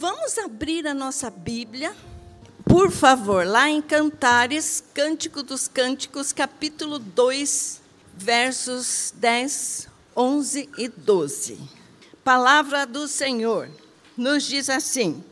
Vamos 0.00 0.38
abrir 0.38 0.86
a 0.86 0.94
nossa 0.94 1.28
Bíblia, 1.28 1.94
por 2.64 2.90
favor, 2.90 3.46
lá 3.46 3.68
em 3.68 3.82
Cantares, 3.82 4.82
Cântico 4.94 5.42
dos 5.42 5.68
Cânticos, 5.68 6.32
capítulo 6.32 6.98
2, 6.98 7.82
versos 8.16 9.12
10, 9.16 9.88
11 10.16 10.70
e 10.78 10.88
12. 10.88 11.58
Palavra 12.24 12.86
do 12.86 13.06
Senhor 13.06 13.68
nos 14.16 14.44
diz 14.44 14.70
assim: 14.70 15.22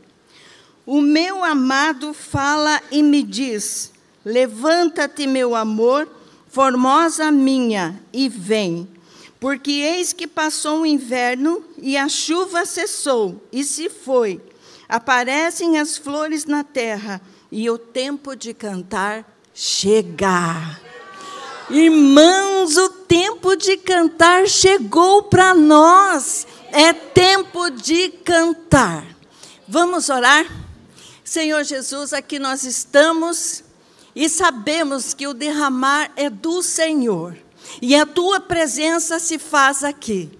O 0.85 1.01
meu 1.01 1.43
amado 1.43 2.13
fala 2.13 2.79
e 2.91 3.01
me 3.01 3.23
diz: 3.23 3.91
Levanta-te, 4.23 5.25
meu 5.25 5.55
amor, 5.55 6.07
formosa 6.47 7.31
minha, 7.31 7.99
e 8.13 8.29
vem. 8.29 8.87
Porque 9.39 9.71
eis 9.71 10.13
que 10.13 10.27
passou 10.27 10.81
o 10.81 10.85
inverno 10.85 11.63
e 11.79 11.97
a 11.97 12.07
chuva 12.07 12.65
cessou 12.65 13.41
e 13.51 13.63
se 13.63 13.89
foi 13.89 14.39
aparecem 14.89 15.77
as 15.77 15.97
flores 15.97 16.45
na 16.45 16.63
terra 16.63 17.21
e 17.51 17.69
o 17.69 17.77
tempo 17.77 18.35
de 18.35 18.55
cantar 18.55 19.23
chega. 19.53 20.79
Irmãos, 21.69 22.75
o 22.77 22.89
tempo 22.89 23.55
de 23.55 23.77
cantar 23.77 24.47
chegou 24.47 25.23
para 25.23 25.53
nós. 25.53 26.47
É 26.71 26.91
tempo 26.91 27.69
de 27.69 28.09
cantar. 28.09 29.05
Vamos 29.67 30.09
orar? 30.09 30.45
Senhor 31.23 31.63
Jesus, 31.63 32.11
aqui 32.11 32.39
nós 32.39 32.63
estamos 32.63 33.63
e 34.15 34.27
sabemos 34.27 35.13
que 35.13 35.27
o 35.27 35.33
derramar 35.33 36.11
é 36.15 36.27
do 36.27 36.63
Senhor. 36.63 37.37
E 37.79 37.95
a 37.95 38.05
tua 38.05 38.39
presença 38.39 39.19
se 39.19 39.37
faz 39.37 39.83
aqui. 39.83 40.38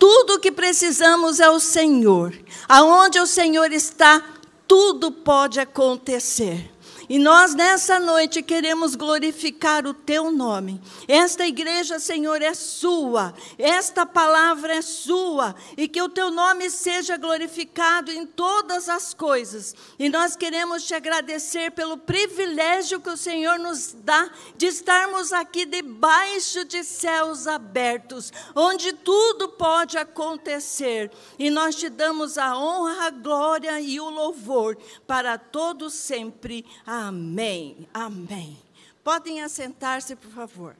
Tudo 0.00 0.36
o 0.36 0.40
que 0.40 0.50
precisamos 0.50 1.40
é 1.40 1.50
o 1.50 1.60
Senhor. 1.60 2.34
Aonde 2.66 3.20
o 3.20 3.26
Senhor 3.26 3.70
está, 3.70 4.24
tudo 4.66 5.12
pode 5.12 5.60
acontecer. 5.60 6.70
E 7.10 7.18
nós, 7.18 7.56
nessa 7.56 7.98
noite, 7.98 8.40
queremos 8.40 8.94
glorificar 8.94 9.84
o 9.84 9.92
teu 9.92 10.30
nome. 10.30 10.80
Esta 11.08 11.44
igreja, 11.44 11.98
Senhor, 11.98 12.40
é 12.40 12.54
sua. 12.54 13.34
Esta 13.58 14.06
palavra 14.06 14.76
é 14.76 14.80
sua. 14.80 15.56
E 15.76 15.88
que 15.88 16.00
o 16.00 16.08
teu 16.08 16.30
nome 16.30 16.70
seja 16.70 17.16
glorificado 17.16 18.12
em 18.12 18.24
todas 18.24 18.88
as 18.88 19.12
coisas. 19.12 19.74
E 19.98 20.08
nós 20.08 20.36
queremos 20.36 20.84
te 20.84 20.94
agradecer 20.94 21.72
pelo 21.72 21.98
privilégio 21.98 23.00
que 23.00 23.10
o 23.10 23.16
Senhor 23.16 23.58
nos 23.58 23.92
dá 23.92 24.30
de 24.56 24.66
estarmos 24.66 25.32
aqui 25.32 25.66
debaixo 25.66 26.64
de 26.64 26.84
céus 26.84 27.48
abertos, 27.48 28.32
onde 28.54 28.92
tudo 28.92 29.48
pode 29.48 29.98
acontecer. 29.98 31.10
E 31.36 31.50
nós 31.50 31.74
te 31.74 31.88
damos 31.88 32.38
a 32.38 32.56
honra, 32.56 33.08
a 33.08 33.10
glória 33.10 33.80
e 33.80 33.98
o 33.98 34.08
louvor 34.08 34.78
para 35.08 35.36
todos 35.36 35.92
sempre. 35.92 36.64
Amém. 36.86 36.99
Amém, 37.02 37.88
amém. 37.94 38.58
Podem 39.02 39.40
assentar-se, 39.40 40.14
por 40.14 40.30
favor. 40.30 40.76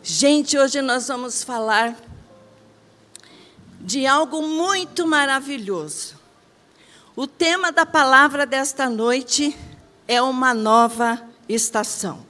Gente, 0.00 0.56
hoje 0.56 0.80
nós 0.80 1.08
vamos 1.08 1.42
falar 1.42 1.96
de 3.80 4.06
algo 4.06 4.42
muito 4.42 5.04
maravilhoso. 5.08 6.14
O 7.16 7.26
tema 7.26 7.72
da 7.72 7.84
palavra 7.84 8.46
desta 8.46 8.88
noite 8.88 9.58
é 10.06 10.22
uma 10.22 10.54
nova 10.54 11.20
estação. 11.48 12.24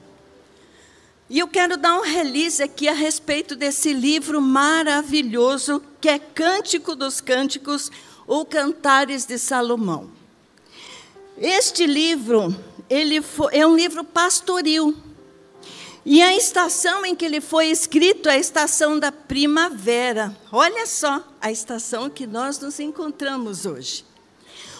E 1.29 1.37
eu 1.37 1.47
quero 1.47 1.77
dar 1.77 1.95
um 1.95 2.01
release 2.01 2.63
aqui 2.63 2.87
a 2.87 2.93
respeito 2.93 3.55
desse 3.55 3.93
livro 3.93 4.41
maravilhoso 4.41 5.79
que 6.01 6.09
é 6.09 6.17
Cântico 6.17 6.95
dos 6.95 7.21
Cânticos 7.21 7.91
ou 8.25 8.43
Cantares 8.43 9.27
de 9.27 9.37
Salomão. 9.37 10.22
Este 11.37 11.85
livro, 11.85 12.55
ele 12.89 13.21
foi, 13.21 13.55
é 13.55 13.65
um 13.65 13.75
livro 13.75 14.03
pastoril. 14.03 14.95
E 16.05 16.21
a 16.21 16.35
estação 16.35 17.05
em 17.05 17.15
que 17.15 17.23
ele 17.23 17.39
foi 17.39 17.67
escrito 17.67 18.27
é 18.27 18.33
a 18.33 18.37
estação 18.37 18.99
da 18.99 19.11
primavera. 19.11 20.35
Olha 20.51 20.85
só 20.85 21.23
a 21.39 21.51
estação 21.51 22.09
que 22.09 22.27
nós 22.27 22.59
nos 22.59 22.79
encontramos 22.79 23.65
hoje. 23.65 24.05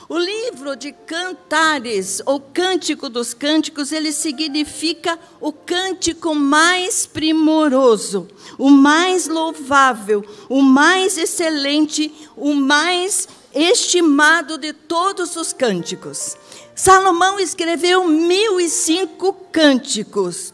O 0.09 0.17
livro 0.17 0.75
de 0.75 0.91
Cantares, 0.91 2.21
ou 2.25 2.39
Cântico 2.39 3.07
dos 3.07 3.33
Cânticos, 3.33 3.93
ele 3.93 4.11
significa 4.11 5.17
o 5.39 5.53
cântico 5.53 6.35
mais 6.35 7.05
primoroso, 7.05 8.27
o 8.57 8.69
mais 8.69 9.27
louvável, 9.27 10.23
o 10.49 10.61
mais 10.61 11.17
excelente, 11.17 12.13
o 12.35 12.53
mais 12.53 13.29
estimado 13.53 14.57
de 14.57 14.73
todos 14.73 15.35
os 15.35 15.53
cânticos. 15.53 16.35
Salomão 16.75 17.39
escreveu 17.39 18.05
mil 18.05 18.59
e 18.59 18.67
cinco 18.69 19.33
cânticos. 19.51 20.53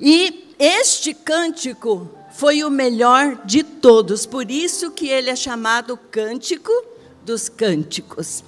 E 0.00 0.54
este 0.58 1.12
cântico 1.12 2.08
foi 2.32 2.64
o 2.64 2.70
melhor 2.70 3.44
de 3.44 3.62
todos, 3.62 4.24
por 4.24 4.50
isso 4.50 4.90
que 4.90 5.08
ele 5.08 5.28
é 5.28 5.36
chamado 5.36 5.98
Cântico 6.10 6.72
dos 7.24 7.48
Cânticos. 7.48 8.42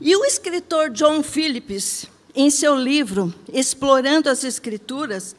E 0.00 0.16
o 0.16 0.24
escritor 0.24 0.90
John 0.90 1.22
Phillips, 1.22 2.06
em 2.34 2.48
seu 2.48 2.74
livro 2.74 3.32
Explorando 3.52 4.30
as 4.30 4.44
Escrituras, 4.44 5.36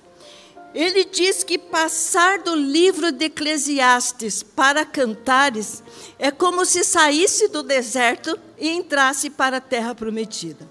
ele 0.74 1.06
diz 1.06 1.44
que 1.44 1.58
passar 1.58 2.40
do 2.40 2.56
livro 2.56 3.12
de 3.12 3.26
Eclesiastes 3.26 4.42
para 4.42 4.84
Cantares 4.84 5.84
é 6.18 6.32
como 6.32 6.66
se 6.66 6.84
saísse 6.84 7.48
do 7.48 7.62
deserto 7.62 8.38
e 8.58 8.70
entrasse 8.70 9.30
para 9.30 9.58
a 9.58 9.62
terra 9.62 9.94
prometida. 9.94 10.68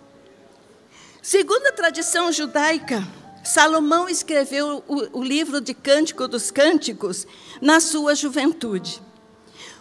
Segundo 1.23 1.69
a 1.69 1.73
tradição 1.73 2.33
judaica, 2.33 3.07
Salomão 3.45 4.09
escreveu 4.09 4.83
o, 4.89 5.21
o 5.21 5.23
livro 5.23 5.61
de 5.61 5.73
Cântico 5.73 6.27
dos 6.27 6.51
Cânticos 6.51 7.27
na 7.61 7.79
sua 7.79 8.15
juventude. 8.17 9.01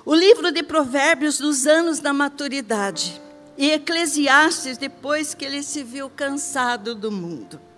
O 0.06 0.14
livro 0.14 0.52
de 0.52 0.62
Provérbios 0.62 1.40
nos 1.40 1.66
anos 1.66 2.00
da 2.00 2.14
maturidade. 2.14 3.20
E 3.58 3.72
Eclesiastes 3.72 4.78
depois 4.78 5.34
que 5.34 5.46
ele 5.46 5.62
se 5.62 5.84
viu 5.84 6.10
cansado 6.10 6.96
do 6.96 7.12
mundo. 7.12 7.71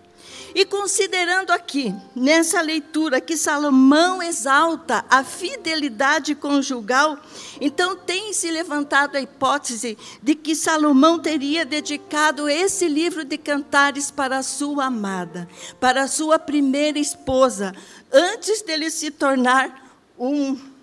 E 0.56 0.66
considerando 0.66 1.52
aqui, 1.52 1.94
nessa 2.16 2.62
leitura, 2.62 3.19
que 3.19 3.36
Salomão 3.36 4.22
exalta 4.22 5.03
a 5.09 5.24
fidelidade 5.24 6.36
conjugal, 6.36 7.18
então 7.59 7.96
tem 7.96 8.34
se 8.34 8.52
levantado 8.52 9.16
a 9.16 9.22
hipótese 9.22 9.97
de 10.22 10.36
que 10.36 10.56
Salomão 10.56 11.18
teria 11.18 11.66
dedicado 11.66 12.47
esse 12.47 12.88
livro 12.88 13.25
de 13.25 13.38
cantares 13.38 14.12
para 14.12 14.38
a 14.38 14.44
sua 14.44 14.86
amada, 14.86 15.47
para 15.80 16.03
a 16.03 16.08
sua 16.08 16.38
primeira 16.38 17.00
esposa, 17.00 17.74
antes 18.12 18.62
dele 18.62 18.92
se 18.92 19.09
tornar 19.09 19.97
um 20.18 20.74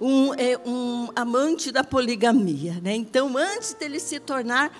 um, 0.00 0.32
é, 0.34 0.56
um, 0.64 1.08
amante 1.16 1.72
da 1.72 1.82
poligamia. 1.82 2.78
Né? 2.80 2.94
Então, 2.94 3.36
antes 3.36 3.74
dele 3.74 3.98
se 3.98 4.20
tornar 4.20 4.70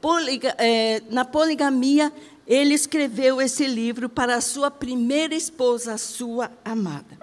poliga, 0.00 0.54
é, 0.58 1.02
na 1.10 1.24
poligamia, 1.24 2.12
ele 2.46 2.74
escreveu 2.74 3.40
esse 3.40 3.66
livro 3.66 4.08
para 4.08 4.36
a 4.36 4.40
sua 4.40 4.70
primeira 4.70 5.34
esposa, 5.34 5.94
a 5.94 5.98
sua 5.98 6.50
amada. 6.64 7.18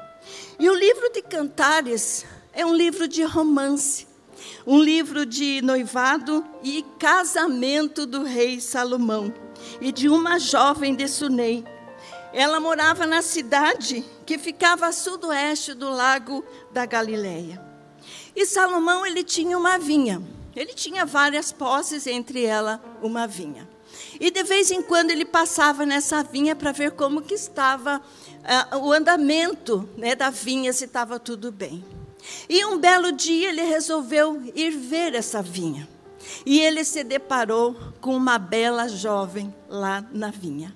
E 0.59 0.70
o 0.70 0.74
livro 0.74 1.12
de 1.12 1.22
Cantares 1.22 2.26
é 2.54 2.66
um 2.66 2.74
livro 2.74 3.08
de 3.08 3.24
romance, 3.24 4.08
um 4.66 4.81
livro 4.81 5.26
de 5.26 5.62
noivado 5.62 6.46
e 6.64 6.84
casamento 6.98 8.06
do 8.06 8.24
rei 8.24 8.60
Salomão 8.60 9.34
e 9.80 9.92
de 9.92 10.10
uma 10.10 10.40
jovem 10.40 10.96
de 10.96 11.08
Sunei. 11.08 11.64
Ela 12.34 12.60
morava 12.60 13.06
na 13.06 13.22
cidade 13.22 14.04
que 14.26 14.38
ficava 14.38 14.88
a 14.88 14.92
sudoeste 14.92 15.74
do 15.74 15.90
lago 15.90 16.44
da 16.72 16.86
Galileia. 16.86 17.62
E 18.36 18.46
Salomão 18.46 19.06
ele 19.06 19.24
tinha 19.24 19.57
uma 19.57 19.78
vinha. 19.78 20.22
Ele 20.56 20.74
tinha 20.74 21.06
várias 21.06 21.51
posses, 21.51 22.07
entre 22.07 22.44
elas 22.44 22.80
uma 23.01 23.28
vinha. 23.28 23.68
E 24.21 24.29
de 24.29 24.44
vez 24.44 24.69
em 24.69 24.83
quando 24.83 25.09
ele 25.09 25.25
passava 25.25 25.83
nessa 25.83 26.21
vinha 26.21 26.56
para 26.56 26.71
ver 26.71 26.91
como 26.91 27.23
que 27.23 27.33
estava 27.33 28.00
uh, 28.71 28.77
o 28.77 28.94
andamento 28.94 29.89
né, 29.97 30.13
da 30.13 30.29
vinha, 30.29 30.71
se 30.71 30.85
estava 30.85 31.19
tudo 31.19 31.51
bem. 31.51 31.83
E 32.47 32.63
um 32.63 32.77
belo 32.77 33.12
dia 33.12 33.50
ele 33.50 33.63
resolveu 33.63 34.39
ir 34.53 34.69
ver 34.77 35.15
essa 35.15 35.41
vinha. 35.41 35.89
E 36.45 36.59
ele 36.59 36.83
se 36.83 37.03
deparou 37.03 37.75
com 38.00 38.15
uma 38.15 38.38
bela 38.38 38.88
jovem 38.88 39.51
lá 39.68 40.06
na 40.12 40.29
vinha. 40.29 40.71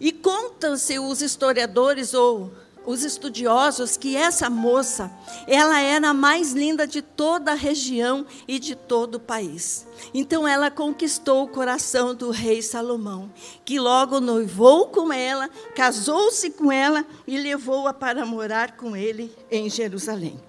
E 0.00 0.10
contam-se 0.10 0.98
os 0.98 1.20
historiadores 1.20 2.14
ou 2.14 2.50
os 2.86 3.02
estudiosos 3.02 3.96
que 3.96 4.16
essa 4.16 4.50
moça, 4.50 5.10
ela 5.46 5.80
era 5.80 6.10
a 6.10 6.14
mais 6.14 6.52
linda 6.52 6.86
de 6.86 7.02
toda 7.02 7.52
a 7.52 7.54
região 7.54 8.26
e 8.46 8.58
de 8.58 8.74
todo 8.74 9.16
o 9.16 9.20
país. 9.20 9.86
Então 10.12 10.46
ela 10.46 10.70
conquistou 10.70 11.44
o 11.44 11.48
coração 11.48 12.14
do 12.14 12.30
rei 12.30 12.62
Salomão, 12.62 13.32
que 13.64 13.78
logo 13.78 14.20
noivou 14.20 14.88
com 14.88 15.12
ela, 15.12 15.48
casou-se 15.74 16.50
com 16.50 16.70
ela 16.70 17.04
e 17.26 17.38
levou-a 17.38 17.92
para 17.92 18.26
morar 18.26 18.76
com 18.76 18.96
ele 18.96 19.34
em 19.50 19.68
Jerusalém. 19.70 20.40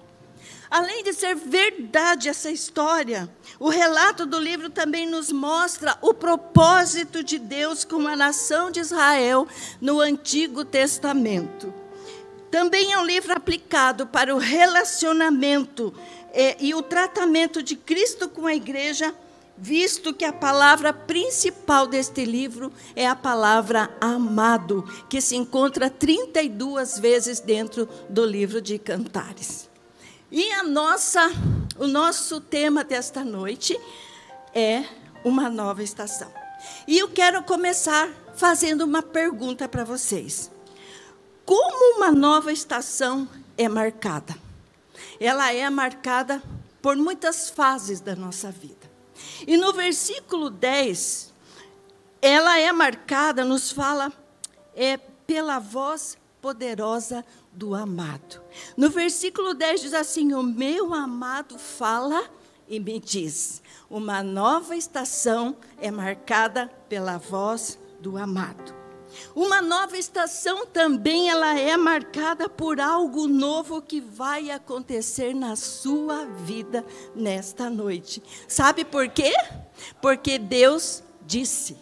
Além 0.68 1.04
de 1.04 1.12
ser 1.12 1.36
verdade 1.36 2.28
essa 2.28 2.50
história, 2.50 3.30
o 3.58 3.68
relato 3.68 4.26
do 4.26 4.38
livro 4.38 4.68
também 4.68 5.06
nos 5.06 5.30
mostra 5.30 5.96
o 6.02 6.12
propósito 6.12 7.22
de 7.22 7.38
Deus 7.38 7.84
com 7.84 8.06
a 8.08 8.16
nação 8.16 8.70
de 8.70 8.80
Israel 8.80 9.46
no 9.80 10.00
Antigo 10.00 10.64
Testamento. 10.64 11.85
Também 12.50 12.92
é 12.92 12.98
um 12.98 13.04
livro 13.04 13.32
aplicado 13.32 14.06
para 14.06 14.34
o 14.34 14.38
relacionamento 14.38 15.92
eh, 16.32 16.56
e 16.60 16.74
o 16.74 16.82
tratamento 16.82 17.62
de 17.62 17.76
Cristo 17.76 18.28
com 18.28 18.46
a 18.46 18.54
igreja, 18.54 19.14
visto 19.56 20.12
que 20.12 20.24
a 20.24 20.32
palavra 20.32 20.92
principal 20.92 21.86
deste 21.86 22.24
livro 22.24 22.72
é 22.94 23.06
a 23.06 23.16
palavra 23.16 23.90
amado, 24.00 24.84
que 25.08 25.20
se 25.20 25.34
encontra 25.34 25.88
32 25.88 26.98
vezes 26.98 27.40
dentro 27.40 27.88
do 28.08 28.24
livro 28.24 28.60
de 28.60 28.78
Cantares. 28.78 29.68
E 30.30 30.52
a 30.52 30.62
nossa, 30.62 31.30
o 31.78 31.86
nosso 31.86 32.40
tema 32.40 32.84
desta 32.84 33.24
noite 33.24 33.78
é 34.54 34.84
uma 35.24 35.48
nova 35.48 35.82
estação. 35.82 36.30
E 36.86 36.98
eu 36.98 37.08
quero 37.08 37.42
começar 37.42 38.08
fazendo 38.34 38.82
uma 38.82 39.02
pergunta 39.02 39.68
para 39.68 39.84
vocês. 39.84 40.50
Como 41.46 41.96
uma 41.96 42.10
nova 42.10 42.52
estação 42.52 43.28
é 43.56 43.68
marcada? 43.68 44.36
Ela 45.20 45.52
é 45.52 45.70
marcada 45.70 46.42
por 46.82 46.96
muitas 46.96 47.48
fases 47.48 48.00
da 48.00 48.16
nossa 48.16 48.50
vida. 48.50 48.90
E 49.46 49.56
no 49.56 49.72
versículo 49.72 50.50
10, 50.50 51.32
ela 52.20 52.58
é 52.58 52.72
marcada, 52.72 53.44
nos 53.44 53.70
fala, 53.70 54.12
é 54.74 54.96
pela 54.96 55.60
voz 55.60 56.18
poderosa 56.42 57.24
do 57.52 57.76
amado. 57.76 58.42
No 58.76 58.90
versículo 58.90 59.54
10 59.54 59.80
diz 59.82 59.94
assim: 59.94 60.34
O 60.34 60.42
meu 60.42 60.92
amado 60.92 61.60
fala 61.60 62.28
e 62.68 62.80
me 62.80 62.98
diz: 62.98 63.62
Uma 63.88 64.20
nova 64.20 64.76
estação 64.76 65.56
é 65.80 65.92
marcada 65.92 66.66
pela 66.88 67.18
voz 67.18 67.78
do 68.00 68.18
amado. 68.18 68.85
Uma 69.34 69.60
nova 69.60 69.96
estação 69.96 70.66
também 70.66 71.28
ela 71.28 71.58
é 71.58 71.76
marcada 71.76 72.48
por 72.48 72.80
algo 72.80 73.26
novo 73.26 73.82
que 73.82 74.00
vai 74.00 74.50
acontecer 74.50 75.34
na 75.34 75.56
sua 75.56 76.24
vida 76.24 76.84
nesta 77.14 77.68
noite. 77.68 78.22
Sabe 78.48 78.84
por 78.84 79.08
quê? 79.08 79.32
Porque 80.00 80.38
Deus 80.38 81.02
disse. 81.26 81.76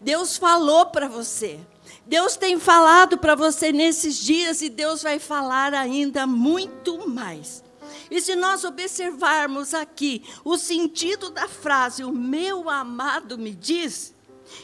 Deus 0.00 0.36
falou 0.36 0.86
para 0.86 1.08
você. 1.08 1.60
Deus 2.06 2.36
tem 2.36 2.58
falado 2.58 3.18
para 3.18 3.34
você 3.34 3.70
nesses 3.70 4.16
dias 4.16 4.62
e 4.62 4.68
Deus 4.68 5.02
vai 5.02 5.18
falar 5.18 5.74
ainda 5.74 6.26
muito 6.26 7.08
mais. 7.08 7.62
E 8.10 8.20
se 8.20 8.34
nós 8.34 8.64
observarmos 8.64 9.74
aqui 9.74 10.24
o 10.44 10.58
sentido 10.58 11.30
da 11.30 11.46
frase, 11.46 12.02
o 12.02 12.10
meu 12.10 12.68
amado 12.68 13.38
me 13.38 13.54
diz, 13.54 14.12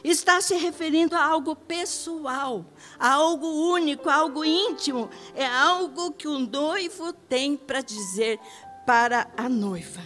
está 0.03 0.41
se 0.41 0.55
referindo 0.55 1.15
a 1.17 1.25
algo 1.25 1.55
pessoal, 1.55 2.65
a 2.99 3.13
algo 3.13 3.47
único, 3.47 4.09
a 4.09 4.15
algo 4.15 4.45
íntimo, 4.45 5.11
é 5.35 5.47
algo 5.47 6.13
que 6.13 6.29
o 6.29 6.39
noivo 6.39 7.13
tem 7.13 7.57
para 7.57 7.81
dizer 7.81 8.39
para 8.87 9.31
a 9.37 9.49
noiva. 9.49 10.03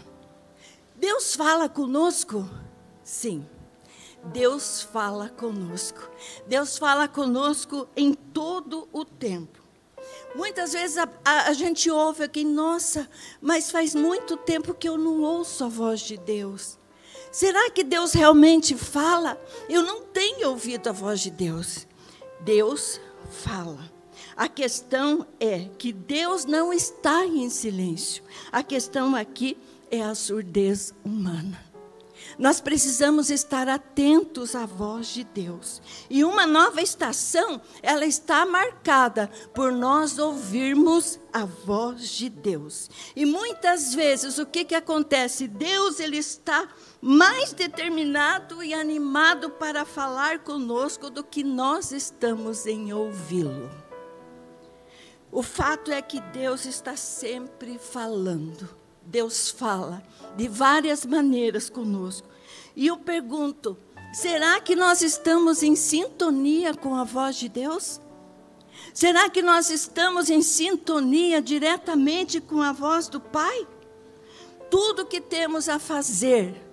Deus 0.96 1.34
fala 1.34 1.68
conosco? 1.68 2.48
Sim. 3.02 3.46
Deus 4.24 4.82
fala 4.82 5.30
conosco. 5.30 6.10
Deus 6.46 6.76
fala 6.76 7.08
conosco 7.08 7.88
em 7.96 8.12
todo 8.12 8.88
o 8.92 9.04
tempo. 9.04 9.60
Muitas 10.34 10.72
vezes 10.72 10.98
a, 10.98 11.08
a, 11.24 11.48
a, 11.48 11.52
gente 11.52 11.90
ouve 11.90 12.22
aqui, 12.22 12.44
nossa, 12.44 13.08
mas 13.40 13.70
faz 13.70 13.94
muito 13.94 14.36
tempo 14.36 14.74
que 14.74 14.88
eu 14.88 14.96
não 14.96 15.22
ouço 15.22 15.64
a 15.64 15.68
voz 15.68 16.00
de 16.00 16.16
Deus. 16.16 16.78
Será 17.30 17.70
que 17.70 17.84
Deus 17.84 18.12
realmente 18.12 18.76
fala? 18.76 19.40
Eu 19.68 19.82
não 19.82 20.02
tenho 20.02 20.48
ouvido 20.48 20.88
a 20.88 20.92
voz 20.92 21.20
de 21.20 21.30
Deus. 21.30 21.86
Deus 22.40 23.00
fala. 23.30 23.90
A 24.36 24.48
questão 24.48 25.26
é 25.38 25.68
que 25.78 25.92
Deus 25.92 26.44
não 26.44 26.72
está 26.72 27.24
em 27.24 27.48
silêncio. 27.48 28.24
A 28.50 28.62
questão 28.62 29.14
aqui 29.14 29.56
é 29.90 30.02
a 30.02 30.14
surdez 30.14 30.92
humana. 31.04 31.70
Nós 32.38 32.60
precisamos 32.60 33.30
estar 33.30 33.68
atentos 33.68 34.54
à 34.54 34.64
voz 34.64 35.08
de 35.08 35.24
Deus. 35.24 35.82
E 36.08 36.24
uma 36.24 36.46
nova 36.46 36.80
estação, 36.80 37.60
ela 37.82 38.06
está 38.06 38.46
marcada 38.46 39.28
por 39.54 39.72
nós 39.72 40.18
ouvirmos 40.18 41.18
a 41.32 41.44
voz 41.44 42.08
de 42.08 42.28
Deus. 42.28 42.88
E 43.14 43.26
muitas 43.26 43.94
vezes 43.94 44.38
o 44.38 44.46
que, 44.46 44.64
que 44.64 44.74
acontece? 44.74 45.46
Deus 45.46 46.00
ele 46.00 46.16
está 46.16 46.68
mais 47.00 47.52
determinado 47.54 48.62
e 48.62 48.74
animado 48.74 49.50
para 49.50 49.84
falar 49.86 50.40
conosco 50.40 51.08
do 51.08 51.24
que 51.24 51.42
nós 51.42 51.92
estamos 51.92 52.66
em 52.66 52.92
ouvi-lo. 52.92 53.70
O 55.32 55.42
fato 55.42 55.90
é 55.90 56.02
que 56.02 56.20
Deus 56.20 56.66
está 56.66 56.96
sempre 56.96 57.78
falando. 57.78 58.68
Deus 59.02 59.48
fala 59.48 60.02
de 60.36 60.46
várias 60.46 61.06
maneiras 61.06 61.70
conosco. 61.70 62.28
E 62.76 62.88
eu 62.88 62.98
pergunto: 62.98 63.78
será 64.12 64.60
que 64.60 64.76
nós 64.76 65.00
estamos 65.00 65.62
em 65.62 65.74
sintonia 65.74 66.74
com 66.74 66.94
a 66.94 67.04
voz 67.04 67.36
de 67.36 67.48
Deus? 67.48 68.00
Será 68.92 69.30
que 69.30 69.40
nós 69.40 69.70
estamos 69.70 70.28
em 70.28 70.42
sintonia 70.42 71.40
diretamente 71.40 72.40
com 72.40 72.60
a 72.60 72.72
voz 72.72 73.08
do 73.08 73.20
Pai? 73.20 73.66
Tudo 74.70 75.06
que 75.06 75.20
temos 75.20 75.68
a 75.68 75.78
fazer 75.78 76.69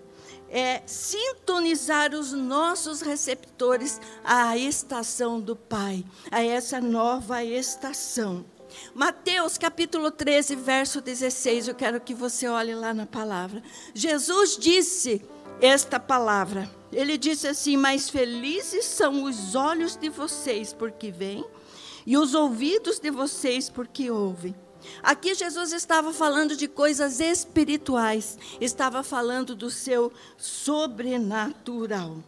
é 0.49 0.81
sintonizar 0.85 2.13
os 2.13 2.31
nossos 2.31 3.01
receptores 3.01 3.99
à 4.23 4.57
estação 4.57 5.39
do 5.39 5.55
Pai, 5.55 6.05
a 6.31 6.43
essa 6.43 6.79
nova 6.79 7.43
estação. 7.43 8.45
Mateus 8.93 9.57
capítulo 9.57 10.11
13, 10.11 10.55
verso 10.55 11.01
16, 11.01 11.67
eu 11.67 11.75
quero 11.75 12.01
que 12.01 12.13
você 12.13 12.47
olhe 12.47 12.75
lá 12.75 12.93
na 12.93 13.05
palavra. 13.05 13.63
Jesus 13.93 14.57
disse 14.57 15.21
esta 15.61 15.99
palavra. 15.99 16.69
Ele 16.91 17.17
disse 17.17 17.47
assim: 17.47 17.75
Mais 17.75 18.09
felizes 18.09 18.85
são 18.85 19.23
os 19.23 19.55
olhos 19.55 19.95
de 19.95 20.09
vocês 20.09 20.73
porque 20.73 21.11
veem, 21.11 21.45
e 22.05 22.17
os 22.17 22.33
ouvidos 22.33 22.99
de 22.99 23.11
vocês 23.11 23.69
porque 23.69 24.09
ouvem. 24.09 24.55
Aqui 25.03 25.33
Jesus 25.33 25.71
estava 25.71 26.13
falando 26.13 26.55
de 26.55 26.67
coisas 26.67 27.19
espirituais, 27.19 28.37
estava 28.59 29.03
falando 29.03 29.55
do 29.55 29.69
seu 29.69 30.11
sobrenatural. 30.37 32.23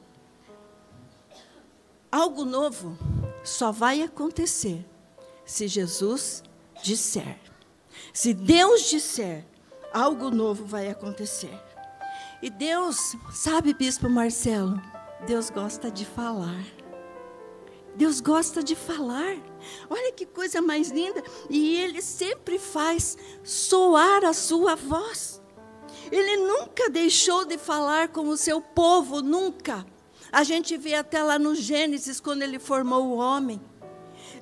Algo 2.12 2.46
novo 2.46 2.98
só 3.44 3.72
vai 3.72 4.02
acontecer 4.02 4.86
se 5.46 5.68
Jesus 5.68 6.44
disser. 6.84 7.40
Se 8.14 8.34
Deus 8.34 8.90
disser, 8.90 9.46
algo 9.94 10.30
novo 10.30 10.66
vai 10.66 10.90
acontecer. 10.90 11.58
E 12.42 12.50
Deus, 12.50 13.16
sabe, 13.32 13.74
Bispo 13.74 14.10
Marcelo, 14.10 14.82
Deus 15.28 15.50
gosta 15.50 15.92
de 15.92 16.06
falar. 16.06 16.79
Deus 18.00 18.22
gosta 18.22 18.64
de 18.64 18.76
falar. 18.76 19.36
Olha 19.90 20.14
que 20.14 20.26
coisa 20.26 20.62
mais 20.62 20.90
linda. 20.90 21.22
E 21.50 21.76
Ele 21.76 22.02
sempre 22.02 22.58
faz 22.58 23.18
soar 23.44 24.24
a 24.24 24.32
sua 24.32 24.74
voz. 24.74 25.42
Ele 26.10 26.38
nunca 26.38 26.90
deixou 26.90 27.44
de 27.44 27.58
falar 27.58 28.08
com 28.08 28.30
o 28.30 28.38
seu 28.38 28.62
povo, 28.62 29.22
nunca. 29.22 29.86
A 30.32 30.44
gente 30.46 30.78
vê 30.78 30.96
até 30.96 31.22
lá 31.22 31.38
no 31.38 31.54
Gênesis, 31.54 32.22
quando 32.22 32.42
Ele 32.42 32.58
formou 32.58 33.04
o 33.04 33.18
homem. 33.18 33.60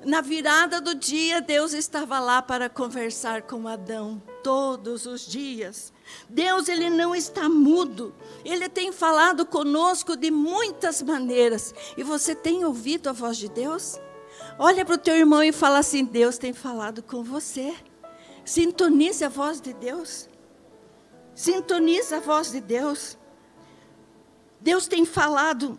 Na 0.04 0.20
virada 0.20 0.80
do 0.80 0.94
dia, 0.94 1.40
Deus 1.40 1.72
estava 1.72 2.20
lá 2.20 2.40
para 2.40 2.68
conversar 2.68 3.42
com 3.42 3.66
Adão 3.66 4.22
todos 4.42 5.06
os 5.06 5.26
dias. 5.26 5.92
Deus 6.28 6.68
ele 6.68 6.88
não 6.88 7.14
está 7.14 7.48
mudo. 7.48 8.14
Ele 8.44 8.68
tem 8.68 8.92
falado 8.92 9.44
conosco 9.44 10.16
de 10.16 10.30
muitas 10.30 11.02
maneiras. 11.02 11.74
E 11.96 12.02
você 12.02 12.34
tem 12.34 12.64
ouvido 12.64 13.08
a 13.08 13.12
voz 13.12 13.36
de 13.36 13.48
Deus? 13.48 13.98
Olha 14.58 14.84
para 14.84 14.94
o 14.94 14.98
teu 14.98 15.16
irmão 15.16 15.42
e 15.42 15.52
fala 15.52 15.78
assim: 15.78 16.04
Deus 16.04 16.38
tem 16.38 16.52
falado 16.52 17.02
com 17.02 17.22
você. 17.22 17.74
Sintonize 18.44 19.24
a 19.24 19.28
voz 19.28 19.60
de 19.60 19.72
Deus. 19.72 20.28
Sintonize 21.34 22.14
a 22.14 22.20
voz 22.20 22.52
de 22.52 22.60
Deus. 22.60 23.18
Deus 24.60 24.86
tem 24.86 25.04
falado 25.04 25.78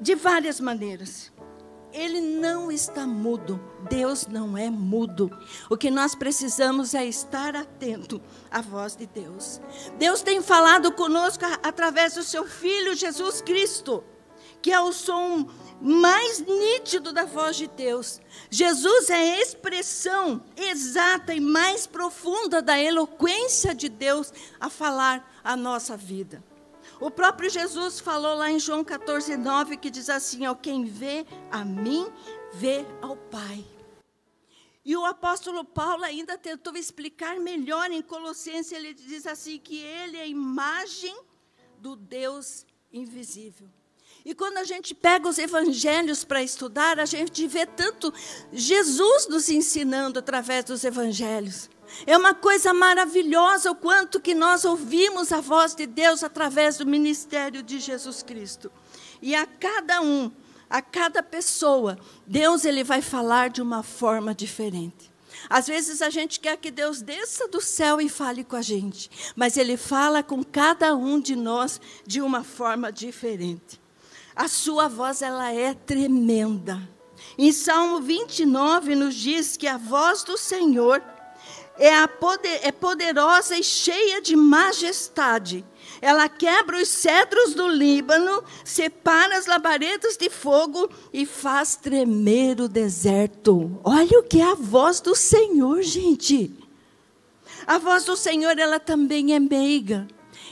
de 0.00 0.14
várias 0.14 0.60
maneiras. 0.60 1.32
Ele 1.96 2.20
não 2.20 2.70
está 2.70 3.06
mudo. 3.06 3.58
Deus 3.88 4.26
não 4.26 4.56
é 4.56 4.68
mudo. 4.68 5.30
O 5.70 5.76
que 5.78 5.90
nós 5.90 6.14
precisamos 6.14 6.92
é 6.92 7.06
estar 7.06 7.56
atento 7.56 8.20
à 8.50 8.60
voz 8.60 8.94
de 8.94 9.06
Deus. 9.06 9.60
Deus 9.98 10.20
tem 10.20 10.42
falado 10.42 10.92
conosco 10.92 11.44
através 11.62 12.14
do 12.14 12.22
seu 12.22 12.46
filho 12.46 12.94
Jesus 12.94 13.40
Cristo 13.40 14.04
que 14.66 14.72
é 14.72 14.80
o 14.80 14.92
som 14.92 15.48
mais 15.80 16.40
nítido 16.40 17.12
da 17.12 17.24
voz 17.24 17.56
de 17.56 17.68
Deus. 17.68 18.20
Jesus 18.50 19.10
é 19.10 19.14
a 19.14 19.40
expressão 19.40 20.42
exata 20.56 21.32
e 21.32 21.38
mais 21.38 21.86
profunda 21.86 22.60
da 22.60 22.76
eloquência 22.76 23.72
de 23.72 23.88
Deus 23.88 24.32
a 24.58 24.68
falar 24.68 25.38
a 25.44 25.56
nossa 25.56 25.96
vida. 25.96 26.42
O 26.98 27.10
próprio 27.10 27.50
Jesus 27.50 28.00
falou 28.00 28.36
lá 28.36 28.50
em 28.50 28.58
João 28.58 28.82
14, 28.82 29.36
9, 29.36 29.76
que 29.76 29.90
diz 29.90 30.08
assim: 30.08 30.46
ó, 30.46 30.54
quem 30.54 30.84
vê 30.84 31.26
a 31.50 31.64
mim, 31.64 32.10
vê 32.54 32.86
ao 33.02 33.16
Pai. 33.16 33.64
E 34.84 34.96
o 34.96 35.04
apóstolo 35.04 35.64
Paulo 35.64 36.04
ainda 36.04 36.38
tentou 36.38 36.76
explicar 36.76 37.38
melhor 37.38 37.90
em 37.90 38.00
Colossenses, 38.00 38.72
ele 38.72 38.94
diz 38.94 39.26
assim: 39.26 39.58
que 39.58 39.76
ele 39.78 40.16
é 40.16 40.22
a 40.22 40.26
imagem 40.26 41.14
do 41.78 41.94
Deus 41.96 42.64
invisível. 42.92 43.68
E 44.24 44.34
quando 44.34 44.58
a 44.58 44.64
gente 44.64 44.94
pega 44.94 45.28
os 45.28 45.38
evangelhos 45.38 46.24
para 46.24 46.42
estudar, 46.42 46.98
a 46.98 47.04
gente 47.04 47.46
vê 47.46 47.64
tanto 47.66 48.12
Jesus 48.52 49.28
nos 49.28 49.48
ensinando 49.48 50.18
através 50.18 50.64
dos 50.64 50.82
evangelhos. 50.82 51.70
É 52.06 52.16
uma 52.16 52.34
coisa 52.34 52.72
maravilhosa 52.72 53.70
o 53.70 53.74
quanto 53.74 54.20
que 54.20 54.34
nós 54.34 54.64
ouvimos 54.64 55.32
a 55.32 55.40
voz 55.40 55.74
de 55.74 55.86
Deus 55.86 56.22
através 56.22 56.78
do 56.78 56.86
ministério 56.86 57.62
de 57.62 57.78
Jesus 57.78 58.22
Cristo. 58.22 58.70
E 59.20 59.34
a 59.34 59.46
cada 59.46 60.00
um, 60.00 60.30
a 60.68 60.82
cada 60.82 61.22
pessoa, 61.22 61.98
Deus 62.26 62.64
ele 62.64 62.84
vai 62.84 63.02
falar 63.02 63.50
de 63.50 63.62
uma 63.62 63.82
forma 63.82 64.34
diferente. 64.34 65.10
Às 65.50 65.66
vezes 65.66 66.02
a 66.02 66.10
gente 66.10 66.40
quer 66.40 66.56
que 66.56 66.70
Deus 66.70 67.02
desça 67.02 67.46
do 67.46 67.60
céu 67.60 68.00
e 68.00 68.08
fale 68.08 68.42
com 68.42 68.56
a 68.56 68.62
gente, 68.62 69.10
mas 69.36 69.56
ele 69.56 69.76
fala 69.76 70.22
com 70.22 70.42
cada 70.42 70.96
um 70.96 71.20
de 71.20 71.36
nós 71.36 71.80
de 72.06 72.20
uma 72.20 72.42
forma 72.42 72.90
diferente 72.90 73.80
a 74.36 74.48
sua 74.48 74.86
voz 74.86 75.22
ela 75.22 75.50
é 75.50 75.72
tremenda. 75.72 76.86
Em 77.38 77.50
Salmo 77.50 78.02
29 78.02 78.94
nos 78.94 79.14
diz 79.14 79.56
que 79.56 79.66
a 79.66 79.78
voz 79.78 80.22
do 80.22 80.36
Senhor 80.36 81.02
é, 81.78 82.06
poder, 82.06 82.60
é 82.62 82.72
poderosa 82.72 83.56
e 83.56 83.62
cheia 83.62 84.20
de 84.20 84.34
majestade. 84.36 85.64
Ela 86.00 86.28
quebra 86.28 86.80
os 86.80 86.88
cedros 86.88 87.54
do 87.54 87.68
Líbano, 87.68 88.42
separa 88.64 89.36
as 89.36 89.46
labaredas 89.46 90.16
de 90.16 90.28
fogo 90.28 90.90
e 91.12 91.24
faz 91.24 91.76
tremer 91.76 92.60
o 92.60 92.68
deserto. 92.68 93.80
Olha 93.82 94.18
o 94.18 94.22
que 94.22 94.40
é 94.40 94.50
a 94.50 94.54
voz 94.54 95.00
do 95.00 95.14
Senhor, 95.14 95.82
gente. 95.82 96.52
A 97.66 97.78
voz 97.78 98.04
do 98.04 98.16
Senhor, 98.16 98.58
ela 98.58 98.78
também 98.78 99.34
é 99.34 99.40
meiga. 99.40 100.06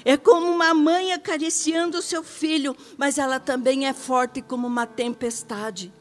É 0.04 0.16
como 0.16 0.50
uma 0.50 0.75
mãe 0.75 1.12
acariciando 1.12 1.99
o 1.99 2.02
seu 2.02 2.23
filho, 2.23 2.76
mas 2.97 3.16
ela 3.16 3.40
também 3.40 3.87
é 3.87 3.93
forte 3.93 4.43
como 4.43 4.66
uma 4.66 4.87
tempestade. 4.87 5.93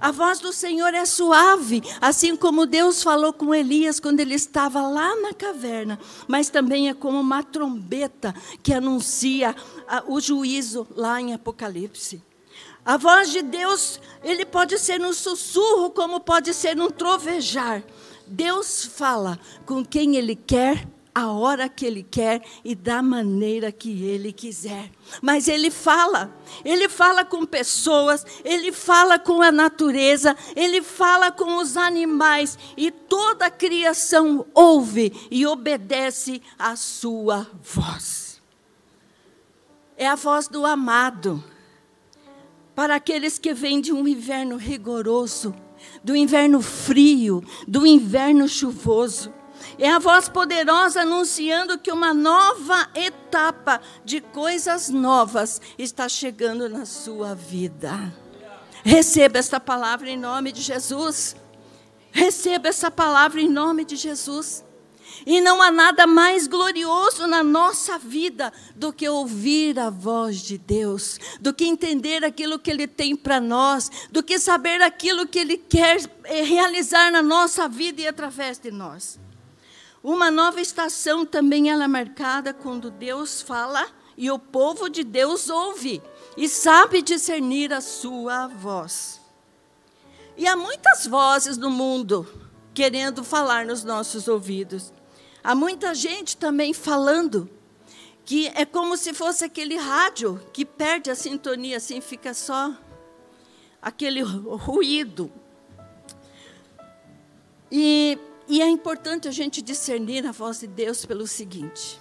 A 0.00 0.10
voz 0.10 0.40
do 0.40 0.52
Senhor 0.52 0.92
é 0.94 1.04
suave, 1.04 1.82
assim 2.00 2.36
como 2.36 2.66
Deus 2.66 3.02
falou 3.02 3.32
com 3.32 3.54
Elias 3.54 4.00
quando 4.00 4.20
ele 4.20 4.34
estava 4.34 4.82
lá 4.88 5.14
na 5.16 5.32
caverna, 5.32 5.98
mas 6.26 6.50
também 6.50 6.88
é 6.88 6.94
como 6.94 7.20
uma 7.20 7.42
trombeta 7.42 8.34
que 8.62 8.72
anuncia 8.72 9.54
o 10.06 10.20
juízo 10.20 10.86
lá 10.94 11.20
em 11.20 11.34
Apocalipse. 11.34 12.22
A 12.84 12.96
voz 12.96 13.30
de 13.30 13.42
Deus, 13.42 14.00
ele 14.22 14.46
pode 14.46 14.78
ser 14.78 15.00
um 15.00 15.12
sussurro, 15.12 15.90
como 15.90 16.20
pode 16.20 16.54
ser 16.54 16.80
um 16.80 16.88
trovejar. 16.88 17.82
Deus 18.26 18.84
fala 18.84 19.38
com 19.64 19.84
quem 19.84 20.16
ele 20.16 20.36
quer 20.36 20.86
a 21.16 21.32
hora 21.32 21.66
que 21.66 21.86
Ele 21.86 22.02
quer 22.02 22.42
e 22.62 22.74
da 22.74 23.00
maneira 23.00 23.72
que 23.72 24.04
Ele 24.04 24.34
quiser. 24.34 24.90
Mas 25.22 25.48
Ele 25.48 25.70
fala, 25.70 26.30
Ele 26.62 26.90
fala 26.90 27.24
com 27.24 27.46
pessoas, 27.46 28.22
Ele 28.44 28.70
fala 28.70 29.18
com 29.18 29.40
a 29.40 29.50
natureza, 29.50 30.36
Ele 30.54 30.82
fala 30.82 31.32
com 31.32 31.56
os 31.56 31.74
animais 31.74 32.58
e 32.76 32.90
toda 32.90 33.46
a 33.46 33.50
criação 33.50 34.44
ouve 34.52 35.10
e 35.30 35.46
obedece 35.46 36.42
à 36.58 36.76
Sua 36.76 37.46
voz. 37.62 38.42
É 39.96 40.06
a 40.06 40.16
voz 40.16 40.48
do 40.48 40.66
amado. 40.66 41.42
Para 42.74 42.96
aqueles 42.96 43.38
que 43.38 43.54
vêm 43.54 43.80
de 43.80 43.90
um 43.90 44.06
inverno 44.06 44.58
rigoroso, 44.58 45.54
do 46.04 46.14
inverno 46.14 46.60
frio, 46.60 47.42
do 47.66 47.86
inverno 47.86 48.46
chuvoso. 48.46 49.32
É 49.78 49.90
a 49.90 49.98
voz 49.98 50.28
poderosa 50.28 51.02
anunciando 51.02 51.78
que 51.78 51.92
uma 51.92 52.14
nova 52.14 52.88
etapa 52.94 53.80
de 54.04 54.20
coisas 54.20 54.88
novas 54.88 55.60
está 55.78 56.08
chegando 56.08 56.68
na 56.68 56.86
sua 56.86 57.34
vida. 57.34 58.14
Receba 58.82 59.38
esta 59.38 59.60
palavra 59.60 60.08
em 60.08 60.16
nome 60.16 60.50
de 60.50 60.62
Jesus. 60.62 61.36
Receba 62.10 62.68
essa 62.68 62.90
palavra 62.90 63.40
em 63.40 63.48
nome 63.48 63.84
de 63.84 63.96
Jesus. 63.96 64.64
E 65.26 65.40
não 65.40 65.60
há 65.60 65.70
nada 65.70 66.06
mais 66.06 66.46
glorioso 66.46 67.26
na 67.26 67.42
nossa 67.42 67.98
vida 67.98 68.52
do 68.74 68.92
que 68.92 69.08
ouvir 69.08 69.78
a 69.78 69.90
voz 69.90 70.40
de 70.40 70.56
Deus, 70.56 71.18
do 71.40 71.52
que 71.52 71.64
entender 71.64 72.24
aquilo 72.24 72.58
que 72.58 72.70
Ele 72.70 72.86
tem 72.86 73.14
para 73.14 73.40
nós, 73.40 73.90
do 74.10 74.22
que 74.22 74.38
saber 74.38 74.80
aquilo 74.82 75.26
que 75.26 75.38
Ele 75.38 75.58
quer 75.58 75.98
eh, 76.24 76.42
realizar 76.42 77.10
na 77.10 77.22
nossa 77.22 77.68
vida 77.68 78.00
e 78.00 78.06
através 78.06 78.58
de 78.58 78.70
nós. 78.70 79.18
Uma 80.06 80.30
nova 80.30 80.60
estação 80.60 81.26
também 81.26 81.68
ela 81.68 81.82
é 81.82 81.88
marcada 81.88 82.54
quando 82.54 82.92
Deus 82.92 83.42
fala 83.42 83.84
e 84.16 84.30
o 84.30 84.38
povo 84.38 84.88
de 84.88 85.02
Deus 85.02 85.50
ouve 85.50 86.00
e 86.36 86.48
sabe 86.48 87.02
discernir 87.02 87.72
a 87.72 87.80
sua 87.80 88.46
voz. 88.46 89.20
E 90.36 90.46
há 90.46 90.54
muitas 90.54 91.08
vozes 91.08 91.56
no 91.56 91.72
mundo 91.72 92.24
querendo 92.72 93.24
falar 93.24 93.66
nos 93.66 93.82
nossos 93.82 94.28
ouvidos. 94.28 94.92
Há 95.42 95.56
muita 95.56 95.92
gente 95.92 96.36
também 96.36 96.72
falando 96.72 97.50
que 98.24 98.46
é 98.54 98.64
como 98.64 98.96
se 98.96 99.12
fosse 99.12 99.44
aquele 99.44 99.74
rádio 99.74 100.40
que 100.52 100.64
perde 100.64 101.10
a 101.10 101.16
sintonia, 101.16 101.78
assim 101.78 102.00
fica 102.00 102.32
só 102.32 102.72
aquele 103.82 104.22
ruído. 104.22 105.32
E 107.72 108.16
e 108.48 108.62
é 108.62 108.68
importante 108.68 109.26
a 109.26 109.32
gente 109.32 109.60
discernir 109.60 110.26
a 110.26 110.32
voz 110.32 110.60
de 110.60 110.66
Deus 110.66 111.04
pelo 111.04 111.26
seguinte: 111.26 112.00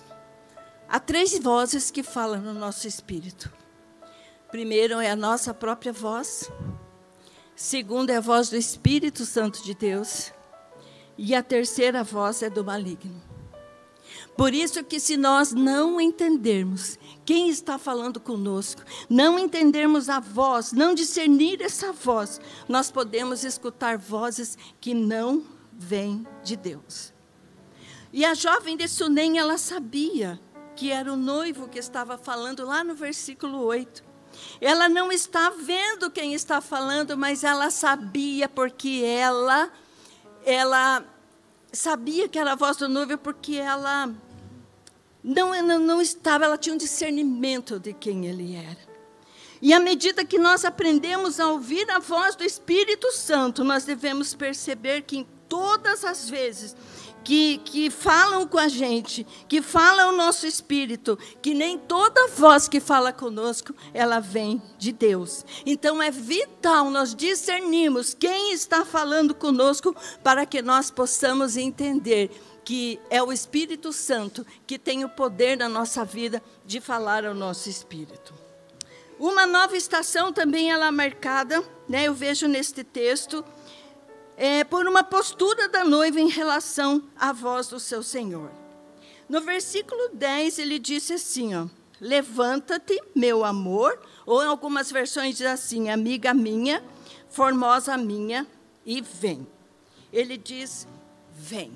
há 0.87 0.99
três 0.99 1.37
vozes 1.39 1.89
que 1.89 2.03
falam 2.03 2.41
no 2.41 2.53
nosso 2.53 2.87
espírito. 2.87 3.51
Primeiro 4.51 4.99
é 4.99 5.09
a 5.09 5.15
nossa 5.15 5.53
própria 5.53 5.91
voz. 5.91 6.49
Segundo 7.55 8.09
é 8.09 8.17
a 8.17 8.21
voz 8.21 8.49
do 8.49 8.57
Espírito 8.57 9.25
Santo 9.25 9.63
de 9.63 9.73
Deus. 9.73 10.31
E 11.17 11.33
a 11.33 11.41
terceira 11.41 12.03
voz 12.03 12.43
é 12.43 12.49
do 12.49 12.63
maligno. 12.63 13.21
Por 14.37 14.53
isso 14.53 14.83
que 14.83 14.99
se 14.99 15.15
nós 15.15 15.51
não 15.53 15.99
entendermos 15.99 16.99
quem 17.25 17.49
está 17.49 17.77
falando 17.77 18.19
conosco, 18.19 18.83
não 19.09 19.39
entendermos 19.39 20.09
a 20.09 20.19
voz, 20.19 20.73
não 20.73 20.93
discernir 20.93 21.61
essa 21.61 21.91
voz, 21.91 22.39
nós 22.67 22.91
podemos 22.91 23.43
escutar 23.43 23.97
vozes 23.97 24.57
que 24.79 24.93
não 24.93 25.54
vem 25.77 26.25
de 26.43 26.55
Deus. 26.55 27.13
E 28.11 28.23
a 28.23 28.33
jovem 28.33 28.77
de 28.77 28.87
Sunem, 28.87 29.37
ela 29.37 29.57
sabia 29.57 30.39
que 30.75 30.91
era 30.91 31.11
o 31.11 31.17
noivo 31.17 31.67
que 31.67 31.79
estava 31.79 32.17
falando 32.17 32.65
lá 32.65 32.83
no 32.83 32.95
versículo 32.95 33.59
8. 33.63 34.03
Ela 34.59 34.89
não 34.89 35.11
está 35.11 35.49
vendo 35.49 36.11
quem 36.11 36.33
está 36.33 36.59
falando, 36.59 37.17
mas 37.17 37.43
ela 37.43 37.69
sabia 37.69 38.49
porque 38.49 39.03
ela 39.05 39.71
ela 40.45 41.03
sabia 41.73 42.27
que 42.29 42.37
era 42.37 42.53
a 42.53 42.55
voz 42.55 42.77
do 42.77 42.87
noivo 42.87 43.17
porque 43.17 43.55
ela 43.55 44.13
não, 45.23 45.61
não, 45.63 45.79
não 45.79 46.01
estava, 46.01 46.45
ela 46.45 46.57
tinha 46.57 46.75
um 46.75 46.77
discernimento 46.77 47.79
de 47.79 47.93
quem 47.93 48.27
ele 48.27 48.55
era. 48.55 48.95
E 49.61 49.73
à 49.73 49.79
medida 49.79 50.23
que 50.23 50.37
nós 50.37 50.63
aprendemos 50.63 51.39
a 51.39 51.47
ouvir 51.47 51.89
a 51.89 51.97
voz 51.97 52.35
do 52.35 52.43
Espírito 52.43 53.11
Santo, 53.11 53.63
nós 53.63 53.85
devemos 53.85 54.35
perceber 54.35 55.01
que 55.01 55.25
todas 55.47 56.03
as 56.03 56.29
vezes 56.29 56.75
que, 57.25 57.57
que 57.65 57.89
falam 57.89 58.47
com 58.47 58.59
a 58.59 58.67
gente, 58.67 59.25
que 59.49 59.61
falam 59.61 60.13
o 60.13 60.17
nosso 60.17 60.45
espírito, 60.45 61.17
que 61.41 61.55
nem 61.55 61.77
toda 61.77 62.27
voz 62.27 62.67
que 62.67 62.79
fala 62.79 63.11
conosco, 63.11 63.73
ela 63.93 64.19
vem 64.19 64.61
de 64.77 64.91
Deus. 64.91 65.43
Então 65.65 66.01
é 66.01 66.11
vital 66.11 66.91
nós 66.91 67.15
discernirmos 67.15 68.13
quem 68.13 68.53
está 68.53 68.85
falando 68.85 69.33
conosco 69.33 69.95
para 70.23 70.45
que 70.45 70.61
nós 70.61 70.91
possamos 70.91 71.57
entender 71.57 72.29
que 72.63 72.99
é 73.09 73.21
o 73.21 73.33
Espírito 73.33 73.91
Santo 73.91 74.45
que 74.65 74.77
tem 74.77 75.03
o 75.03 75.09
poder 75.09 75.57
na 75.57 75.69
nossa 75.69 76.05
vida 76.05 76.41
de 76.65 76.79
falar 76.79 77.25
ao 77.25 77.33
nosso 77.33 77.69
espírito. 77.69 78.33
Uma 79.19 79.45
nova 79.45 79.77
estação 79.77 80.33
também 80.33 80.71
ela 80.71 80.87
é 80.87 80.91
marcada, 80.91 81.63
né? 81.87 82.03
Eu 82.03 82.13
vejo 82.13 82.47
neste 82.47 82.83
texto 82.83 83.45
é, 84.37 84.63
por 84.63 84.87
uma 84.87 85.03
postura 85.03 85.67
da 85.69 85.83
noiva 85.83 86.19
em 86.19 86.29
relação 86.29 87.03
à 87.15 87.31
voz 87.31 87.67
do 87.67 87.79
seu 87.79 88.03
Senhor. 88.03 88.51
No 89.27 89.41
versículo 89.41 90.09
10, 90.13 90.59
ele 90.59 90.77
disse 90.77 91.13
assim: 91.13 91.53
levanta-te, 91.99 93.01
meu 93.15 93.43
amor, 93.43 93.99
ou 94.25 94.43
em 94.43 94.47
algumas 94.47 94.91
versões 94.91 95.37
diz 95.37 95.47
assim, 95.47 95.89
amiga 95.89 96.33
minha, 96.33 96.83
formosa 97.29 97.97
minha, 97.97 98.45
e 98.85 99.01
vem. 99.01 99.47
Ele 100.11 100.37
diz, 100.37 100.87
vem. 101.33 101.71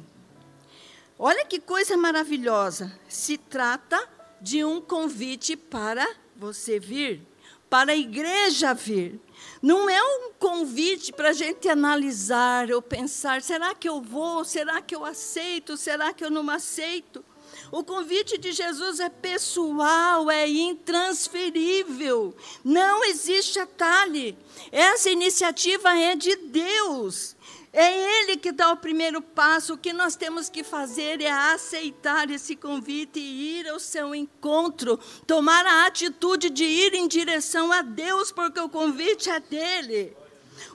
Olha 1.17 1.45
que 1.45 1.59
coisa 1.59 1.97
maravilhosa. 1.97 2.97
Se 3.07 3.37
trata 3.37 3.99
de 4.39 4.63
um 4.63 4.79
convite 4.79 5.57
para 5.57 6.07
você 6.35 6.79
vir, 6.79 7.21
para 7.69 7.91
a 7.91 7.95
igreja 7.95 8.73
vir. 8.73 9.19
Não 9.61 9.89
é 9.89 10.01
um 10.01 10.31
convite 10.39 11.11
para 11.11 11.29
a 11.29 11.33
gente 11.33 11.67
analisar 11.67 12.71
ou 12.71 12.81
pensar: 12.81 13.41
será 13.41 13.75
que 13.75 13.89
eu 13.89 14.01
vou? 14.01 14.45
Será 14.45 14.81
que 14.81 14.95
eu 14.95 15.03
aceito? 15.03 15.75
Será 15.75 16.13
que 16.13 16.23
eu 16.23 16.29
não 16.29 16.49
aceito? 16.49 17.23
O 17.71 17.83
convite 17.83 18.37
de 18.37 18.51
Jesus 18.51 18.99
é 18.99 19.09
pessoal, 19.09 20.29
é 20.29 20.47
intransferível. 20.47 22.35
Não 22.63 23.03
existe 23.03 23.59
atalho. 23.59 24.35
Essa 24.71 25.09
iniciativa 25.09 25.95
é 25.95 26.15
de 26.15 26.35
Deus. 26.35 27.35
É 27.71 28.21
Ele 28.21 28.37
que 28.37 28.51
dá 28.51 28.71
o 28.71 28.77
primeiro 28.77 29.21
passo. 29.21 29.73
O 29.73 29.77
que 29.77 29.93
nós 29.93 30.15
temos 30.15 30.49
que 30.49 30.63
fazer 30.63 31.21
é 31.21 31.31
aceitar 31.31 32.29
esse 32.31 32.55
convite 32.55 33.19
e 33.19 33.59
ir 33.59 33.69
ao 33.69 33.79
seu 33.79 34.15
encontro, 34.15 34.99
tomar 35.27 35.65
a 35.65 35.85
atitude 35.85 36.49
de 36.49 36.63
ir 36.63 36.93
em 36.95 37.07
direção 37.07 37.71
a 37.71 37.81
Deus, 37.81 38.31
porque 38.31 38.59
o 38.59 38.69
convite 38.69 39.29
é 39.29 39.39
dele. 39.39 40.17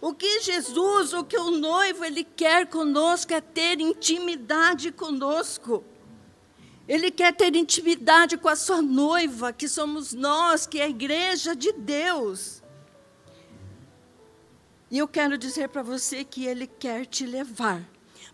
O 0.01 0.15
que 0.15 0.41
Jesus, 0.41 1.13
o 1.13 1.25
que 1.25 1.37
o 1.37 1.51
noivo, 1.51 2.05
ele 2.05 2.25
quer 2.25 2.67
conosco 2.67 3.33
é 3.33 3.41
ter 3.41 3.81
intimidade 3.81 4.93
conosco. 4.93 5.85
Ele 6.87 7.11
quer 7.11 7.35
ter 7.35 7.57
intimidade 7.57 8.37
com 8.37 8.49
a 8.49 8.57
sua 8.57 8.83
noiva, 8.83 9.53
que 9.53 9.67
somos 9.69 10.13
nós, 10.13 10.67
que 10.67 10.79
é 10.79 10.85
a 10.85 10.89
igreja 10.89 11.57
de 11.57 11.73
Deus. 11.73 12.63
E 14.95 14.99
eu 14.99 15.09
quero 15.09 15.37
dizer 15.37 15.71
para 15.71 15.83
você 15.83 16.23
que 16.23 16.47
Ele 16.47 16.69
quer 16.69 17.05
te 17.05 17.27
levar 17.27 17.83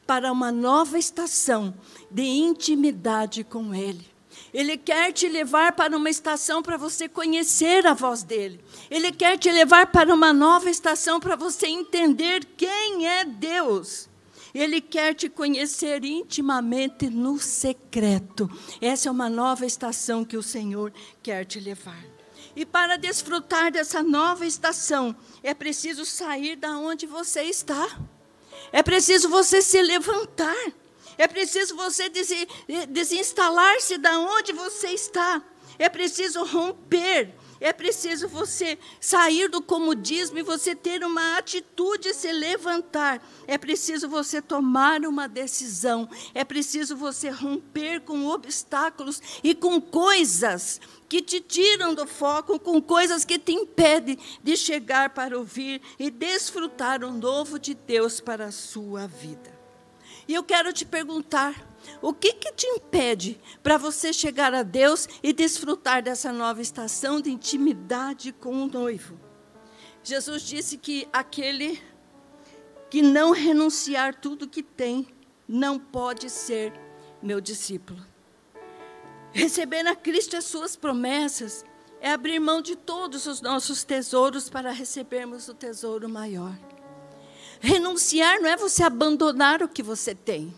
para 0.07 0.31
uma 0.31 0.53
nova 0.53 0.99
estação 0.99 1.73
de 2.11 2.23
intimidade 2.23 3.43
com 3.43 3.75
Ele. 3.75 4.07
Ele 4.53 4.77
quer 4.77 5.11
te 5.11 5.27
levar 5.27 5.73
para 5.73 5.97
uma 5.97 6.11
estação 6.11 6.63
para 6.63 6.77
você 6.77 7.09
conhecer 7.09 7.87
a 7.87 7.95
voz 7.95 8.23
dele. 8.23 8.61
Ele 8.91 9.11
quer 9.11 9.39
te 9.39 9.51
levar 9.51 9.87
para 9.87 10.13
uma 10.13 10.35
nova 10.35 10.69
estação 10.69 11.19
para 11.19 11.35
você 11.35 11.67
entender 11.67 12.45
quem 12.59 13.09
é 13.09 13.25
Deus. 13.25 14.07
Ele 14.53 14.83
quer 14.83 15.15
te 15.15 15.31
conhecer 15.31 16.05
intimamente 16.05 17.09
no 17.09 17.39
secreto. 17.39 18.51
Essa 18.83 19.09
é 19.09 19.11
uma 19.11 19.31
nova 19.31 19.65
estação 19.65 20.27
que 20.27 20.37
o 20.37 20.43
Senhor 20.43 20.93
quer 21.23 21.47
te 21.47 21.59
levar. 21.59 22.20
E 22.55 22.67
para 22.67 22.97
desfrutar 22.97 23.71
dessa 23.71 24.03
nova 24.03 24.45
estação, 24.45 25.15
é 25.43 25.55
preciso 25.55 26.05
sair 26.05 26.57
da 26.57 26.77
onde 26.79 27.07
você 27.07 27.43
está. 27.43 27.89
É 28.73 28.83
preciso 28.83 29.29
você 29.29 29.63
se 29.63 29.81
levantar. 29.81 30.73
É 31.17 31.29
preciso 31.29 31.77
você 31.77 32.11
desinstalar-se 32.89 33.99
da 33.99 34.19
onde 34.19 34.53
você 34.53 34.89
está. 34.89 35.43
É 35.79 35.89
preciso 35.89 36.45
romper. 36.45 37.35
É 37.61 37.75
preciso 37.75 38.27
você 38.27 38.79
sair 38.99 39.49
do 39.49 39.61
comodismo 39.61 40.39
e 40.39 40.43
você 40.43 40.75
ter 40.75 41.05
uma 41.05 41.37
atitude, 41.37 42.15
se 42.15 42.33
levantar. 42.33 43.23
É 43.47 43.59
preciso 43.59 44.09
você 44.09 44.41
tomar 44.41 45.03
uma 45.03 45.29
decisão. 45.29 46.09
É 46.35 46.43
preciso 46.43 46.97
você 46.97 47.29
romper 47.29 48.01
com 48.01 48.27
obstáculos 48.27 49.21
e 49.45 49.55
com 49.55 49.79
coisas 49.79 50.81
que 51.07 51.21
te 51.21 51.41
tiram 51.41 51.95
do 51.95 52.07
foco, 52.07 52.59
com 52.59 52.81
coisas 52.81 53.25
que 53.25 53.39
te 53.39 53.53
impedem 53.53 54.17
de 54.43 54.57
chegar 54.57 55.11
para 55.11 55.37
ouvir 55.37 55.83
e 55.99 56.11
desfrutar 56.11 57.05
o 57.05 57.13
novo 57.13 57.59
de 57.59 57.75
Deus 57.75 58.21
para 58.21 58.47
a 58.47 58.53
sua 58.53 59.07
vida. 59.07 59.61
E 60.27 60.35
eu 60.35 60.45
quero 60.45 60.73
te 60.73 60.87
perguntar: 60.87 61.70
o 62.03 62.13
que, 62.13 62.35
que 62.35 62.53
te 62.53 62.67
impede 62.67 63.41
para 63.63 63.77
você 63.77 64.13
chegar 64.13 64.55
a 64.55 64.63
Deus 64.63 65.09
e 65.23 65.33
desfrutar 65.33 66.03
dessa 66.03 66.33
nova 66.33 66.61
estação 66.61 67.21
de 67.21 67.31
intimidade 67.31 68.33
com 68.33 68.63
o 68.63 68.67
noivo? 68.67 69.19
Jesus 70.03 70.43
disse 70.43 70.79
que 70.79 71.09
aquele 71.13 71.81
que 72.89 73.03
não 73.03 73.33
renunciar 73.33 74.15
tudo 74.15 74.49
que 74.49 74.63
tem 74.63 75.07
não 75.47 75.79
pode 75.79 76.31
ser 76.31 76.73
meu 77.23 77.41
discípulo. 77.41 78.05
Receber 79.33 79.87
a 79.87 79.95
Cristo 79.95 80.37
as 80.37 80.45
suas 80.45 80.75
promessas 80.75 81.65
é 82.01 82.11
abrir 82.11 82.41
mão 82.41 82.63
de 82.63 82.75
todos 82.75 83.27
os 83.27 83.41
nossos 83.41 83.85
tesouros 83.85 84.49
para 84.49 84.73
recebermos 84.73 85.49
o 85.49 85.55
tesouro 85.55 86.09
maior. 86.09 86.59
Renunciar 87.61 88.41
não 88.41 88.49
é 88.49 88.57
você 88.57 88.83
abandonar 88.83 89.63
o 89.63 89.69
que 89.69 89.83
você 89.83 90.15
tem. 90.15 90.53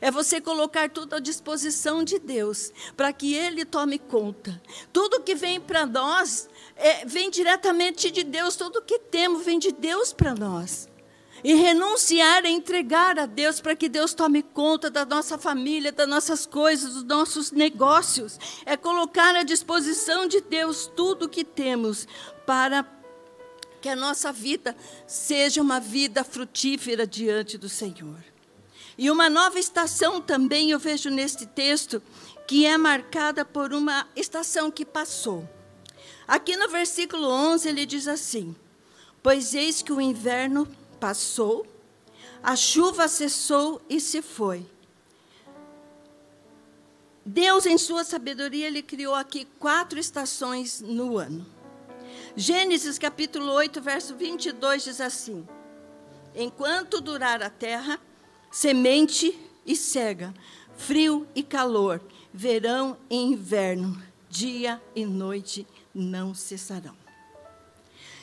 É 0.00 0.10
você 0.10 0.40
colocar 0.40 0.90
tudo 0.90 1.14
à 1.14 1.20
disposição 1.20 2.04
de 2.04 2.18
Deus, 2.18 2.72
para 2.96 3.12
que 3.12 3.34
Ele 3.34 3.64
tome 3.64 3.98
conta. 3.98 4.60
Tudo 4.92 5.22
que 5.22 5.34
vem 5.34 5.60
para 5.60 5.86
nós 5.86 6.48
é, 6.76 7.04
vem 7.04 7.30
diretamente 7.30 8.10
de 8.10 8.24
Deus, 8.24 8.56
tudo 8.56 8.82
que 8.82 8.98
temos 8.98 9.44
vem 9.44 9.58
de 9.58 9.72
Deus 9.72 10.12
para 10.12 10.34
nós. 10.34 10.88
E 11.42 11.54
renunciar 11.54 12.44
é 12.44 12.50
entregar 12.50 13.18
a 13.18 13.26
Deus 13.26 13.60
para 13.60 13.74
que 13.74 13.88
Deus 13.88 14.12
tome 14.12 14.42
conta 14.42 14.90
da 14.90 15.06
nossa 15.06 15.38
família, 15.38 15.90
das 15.90 16.08
nossas 16.08 16.44
coisas, 16.44 16.94
dos 16.94 17.04
nossos 17.04 17.50
negócios. 17.50 18.38
É 18.66 18.76
colocar 18.76 19.34
à 19.34 19.42
disposição 19.42 20.26
de 20.26 20.40
Deus 20.40 20.90
tudo 20.94 21.24
o 21.24 21.28
que 21.28 21.44
temos 21.44 22.06
para 22.46 22.86
que 23.80 23.88
a 23.88 23.96
nossa 23.96 24.30
vida 24.32 24.76
seja 25.06 25.62
uma 25.62 25.80
vida 25.80 26.22
frutífera 26.22 27.06
diante 27.06 27.56
do 27.56 27.68
Senhor. 27.68 28.22
E 29.00 29.10
uma 29.10 29.30
nova 29.30 29.58
estação 29.58 30.20
também 30.20 30.72
eu 30.72 30.78
vejo 30.78 31.08
neste 31.08 31.46
texto, 31.46 32.02
que 32.46 32.66
é 32.66 32.76
marcada 32.76 33.46
por 33.46 33.72
uma 33.72 34.06
estação 34.14 34.70
que 34.70 34.84
passou. 34.84 35.48
Aqui 36.28 36.54
no 36.54 36.68
versículo 36.68 37.26
11 37.26 37.66
ele 37.66 37.86
diz 37.86 38.06
assim: 38.06 38.54
Pois 39.22 39.54
eis 39.54 39.80
que 39.80 39.90
o 39.90 40.02
inverno 40.02 40.68
passou, 41.00 41.66
a 42.42 42.54
chuva 42.54 43.08
cessou 43.08 43.80
e 43.88 43.98
se 43.98 44.20
foi. 44.20 44.66
Deus, 47.24 47.64
em 47.64 47.78
sua 47.78 48.04
sabedoria, 48.04 48.66
ele 48.66 48.82
criou 48.82 49.14
aqui 49.14 49.48
quatro 49.58 49.98
estações 49.98 50.82
no 50.82 51.16
ano. 51.16 51.46
Gênesis 52.36 52.98
capítulo 52.98 53.50
8, 53.50 53.80
verso 53.80 54.14
22 54.14 54.84
diz 54.84 55.00
assim: 55.00 55.48
Enquanto 56.34 57.00
durar 57.00 57.42
a 57.42 57.48
terra, 57.48 57.98
semente 58.50 59.38
e 59.64 59.76
cega, 59.76 60.34
frio 60.76 61.26
e 61.34 61.42
calor, 61.42 62.02
verão 62.32 62.96
e 63.08 63.16
inverno, 63.16 64.02
dia 64.28 64.80
e 64.94 65.04
noite 65.04 65.66
não 65.94 66.34
cessarão. 66.34 66.96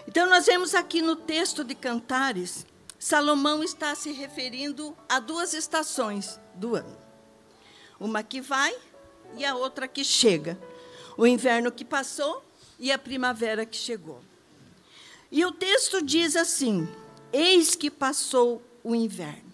Então, 0.08 0.30
nós 0.30 0.46
vemos 0.46 0.74
aqui 0.74 1.02
no 1.02 1.16
texto 1.16 1.64
de 1.64 1.76
Cantares, 1.76 2.66
Salomão 3.00 3.64
está 3.64 3.94
se 3.94 4.12
referindo 4.12 4.96
a 5.08 5.20
duas 5.20 5.54
estações 5.54 6.40
do 6.56 6.76
ano: 6.76 6.98
uma 8.00 8.24
que 8.24 8.42
vai 8.42 8.76
e 9.36 9.46
a 9.46 9.56
outra 9.56 9.88
que 9.88 10.04
chega. 10.04 10.58
O 11.18 11.26
inverno 11.26 11.72
que 11.72 11.84
passou 11.84 12.44
e 12.80 12.92
a 12.92 12.98
primavera 12.98 13.66
que 13.66 13.76
chegou. 13.76 14.22
E 15.32 15.44
o 15.46 15.52
texto 15.52 16.02
diz 16.02 16.36
assim: 16.36 16.88
Eis 17.32 17.76
que 17.76 17.90
passou 17.92 18.62
o 18.84 18.96
inverno. 18.96 19.47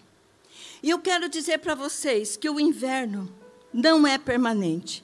E 0.84 0.90
eu 0.90 0.98
quero 0.98 1.30
dizer 1.30 1.60
para 1.60 1.74
vocês 1.74 2.36
que 2.36 2.50
o 2.50 2.60
inverno 2.60 3.34
não 3.72 4.06
é 4.06 4.18
permanente. 4.18 5.02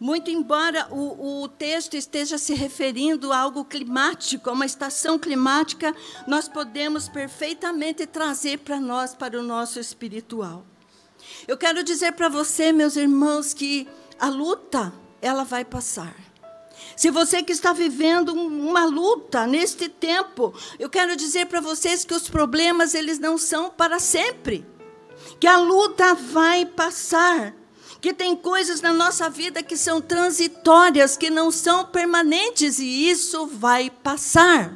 Muito 0.00 0.30
embora 0.30 0.88
o, 0.90 1.42
o, 1.42 1.48
texto 1.48 1.98
esteja 1.98 2.38
se 2.38 2.54
referindo 2.54 3.30
a 3.30 3.36
algo 3.36 3.62
climático, 3.62 4.48
a 4.48 4.54
uma 4.54 4.64
estação 4.64 5.18
climática, 5.18 5.94
nós 6.26 6.48
podemos 6.48 7.10
perfeitamente 7.10 8.06
trazer 8.06 8.60
para 8.60 8.80
nós, 8.80 9.14
para 9.14 9.38
o 9.38 9.42
nosso 9.42 9.78
espiritual. 9.78 10.64
Eu 11.46 11.58
quero 11.58 11.84
dizer 11.84 12.12
para 12.12 12.30
você, 12.30 12.72
meus 12.72 12.96
irmãos, 12.96 13.52
que 13.52 13.86
a 14.18 14.30
luta, 14.30 14.94
ela 15.20 15.44
vai 15.44 15.62
passar. 15.62 16.16
Se 16.96 17.10
você 17.10 17.42
que 17.42 17.52
está 17.52 17.74
vivendo 17.74 18.32
uma 18.32 18.86
luta 18.86 19.46
neste 19.46 19.90
tempo, 19.90 20.54
eu 20.78 20.88
quero 20.88 21.14
dizer 21.16 21.48
para 21.48 21.60
vocês 21.60 22.02
que 22.02 22.14
os 22.14 22.30
problemas 22.30 22.94
eles 22.94 23.18
não 23.18 23.36
são 23.36 23.68
para 23.68 23.98
sempre 23.98 24.64
que 25.38 25.46
a 25.46 25.58
luta 25.58 26.14
vai 26.14 26.64
passar, 26.64 27.54
que 28.00 28.12
tem 28.12 28.36
coisas 28.36 28.80
na 28.80 28.92
nossa 28.92 29.28
vida 29.28 29.62
que 29.62 29.76
são 29.76 30.00
transitórias, 30.00 31.16
que 31.16 31.30
não 31.30 31.50
são 31.50 31.84
permanentes 31.84 32.78
e 32.78 33.10
isso 33.10 33.46
vai 33.46 33.90
passar. 33.90 34.74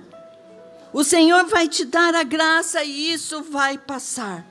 O 0.93 1.05
Senhor 1.05 1.47
vai 1.47 1.69
te 1.69 1.85
dar 1.85 2.15
a 2.15 2.23
graça 2.23 2.83
e 2.83 3.13
isso 3.13 3.43
vai 3.43 3.79
passar. 3.79 4.45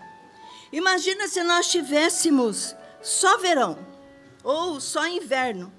Imagina 0.72 1.28
se 1.28 1.44
nós 1.44 1.68
tivéssemos 1.68 2.76
só 3.02 3.38
verão 3.38 3.78
ou 4.44 4.80
só 4.80 5.08
inverno. 5.08 5.72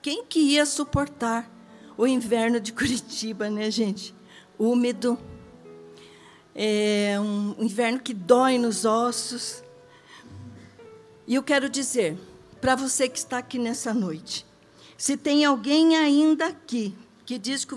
Quem 0.00 0.24
que 0.24 0.38
ia 0.38 0.66
suportar 0.66 1.50
o 1.96 2.06
inverno 2.06 2.60
de 2.60 2.70
Curitiba, 2.74 3.50
né, 3.50 3.70
gente? 3.70 4.14
Úmido, 4.58 5.18
é 6.54 7.18
um 7.18 7.56
inverno 7.58 7.98
que 7.98 8.14
dói 8.14 8.58
nos 8.58 8.84
ossos. 8.84 9.63
E 11.26 11.34
eu 11.34 11.42
quero 11.42 11.68
dizer 11.68 12.18
para 12.60 12.74
você 12.74 13.08
que 13.08 13.18
está 13.18 13.38
aqui 13.38 13.58
nessa 13.58 13.92
noite, 13.94 14.46
se 14.96 15.16
tem 15.16 15.44
alguém 15.44 15.96
ainda 15.96 16.46
aqui 16.46 16.94
que 17.26 17.38
diz 17.38 17.64
que 17.64 17.74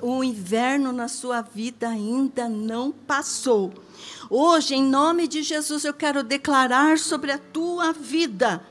o 0.00 0.22
inverno 0.22 0.92
na 0.92 1.08
sua 1.08 1.40
vida 1.40 1.88
ainda 1.88 2.48
não 2.48 2.92
passou, 2.92 3.72
hoje, 4.30 4.76
em 4.76 4.82
nome 4.82 5.26
de 5.26 5.42
Jesus, 5.42 5.84
eu 5.84 5.92
quero 5.92 6.22
declarar 6.22 6.98
sobre 6.98 7.32
a 7.32 7.38
tua 7.38 7.92
vida 7.92 8.62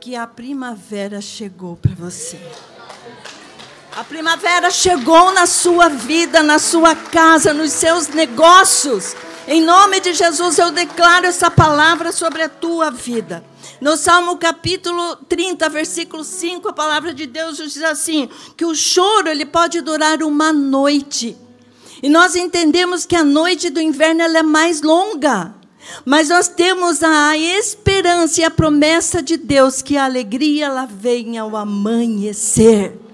que 0.00 0.16
a 0.16 0.26
primavera 0.26 1.20
chegou 1.20 1.76
para 1.76 1.94
você. 1.94 2.40
A 3.96 4.02
primavera 4.02 4.70
chegou 4.70 5.32
na 5.32 5.46
sua 5.46 5.88
vida, 5.88 6.42
na 6.42 6.58
sua 6.58 6.94
casa, 6.94 7.52
nos 7.52 7.70
seus 7.72 8.08
negócios. 8.08 9.14
Em 9.46 9.60
nome 9.60 10.00
de 10.00 10.14
Jesus, 10.14 10.58
eu 10.58 10.70
declaro 10.70 11.26
essa 11.26 11.50
palavra 11.50 12.12
sobre 12.12 12.42
a 12.42 12.48
tua 12.48 12.90
vida. 12.90 13.44
No 13.80 13.96
Salmo 13.96 14.36
capítulo 14.36 15.16
30, 15.28 15.68
versículo 15.68 16.24
5, 16.24 16.68
a 16.68 16.72
palavra 16.72 17.12
de 17.12 17.26
Deus 17.26 17.58
diz 17.58 17.82
assim: 17.82 18.28
que 18.56 18.64
o 18.64 18.74
choro 18.74 19.28
ele 19.28 19.44
pode 19.44 19.80
durar 19.80 20.22
uma 20.22 20.52
noite. 20.52 21.36
E 22.02 22.08
nós 22.08 22.36
entendemos 22.36 23.04
que 23.04 23.16
a 23.16 23.24
noite 23.24 23.68
do 23.68 23.80
inverno 23.80 24.22
ela 24.22 24.38
é 24.38 24.42
mais 24.42 24.80
longa. 24.80 25.54
Mas 26.04 26.28
nós 26.28 26.48
temos 26.48 27.02
a 27.02 27.36
esperança 27.36 28.40
e 28.40 28.44
a 28.44 28.50
promessa 28.50 29.22
de 29.22 29.36
Deus 29.36 29.82
que 29.82 29.96
a 29.96 30.04
alegria 30.04 30.66
ela 30.66 30.86
vem 30.86 31.38
ao 31.38 31.56
amanhecer. 31.56 33.09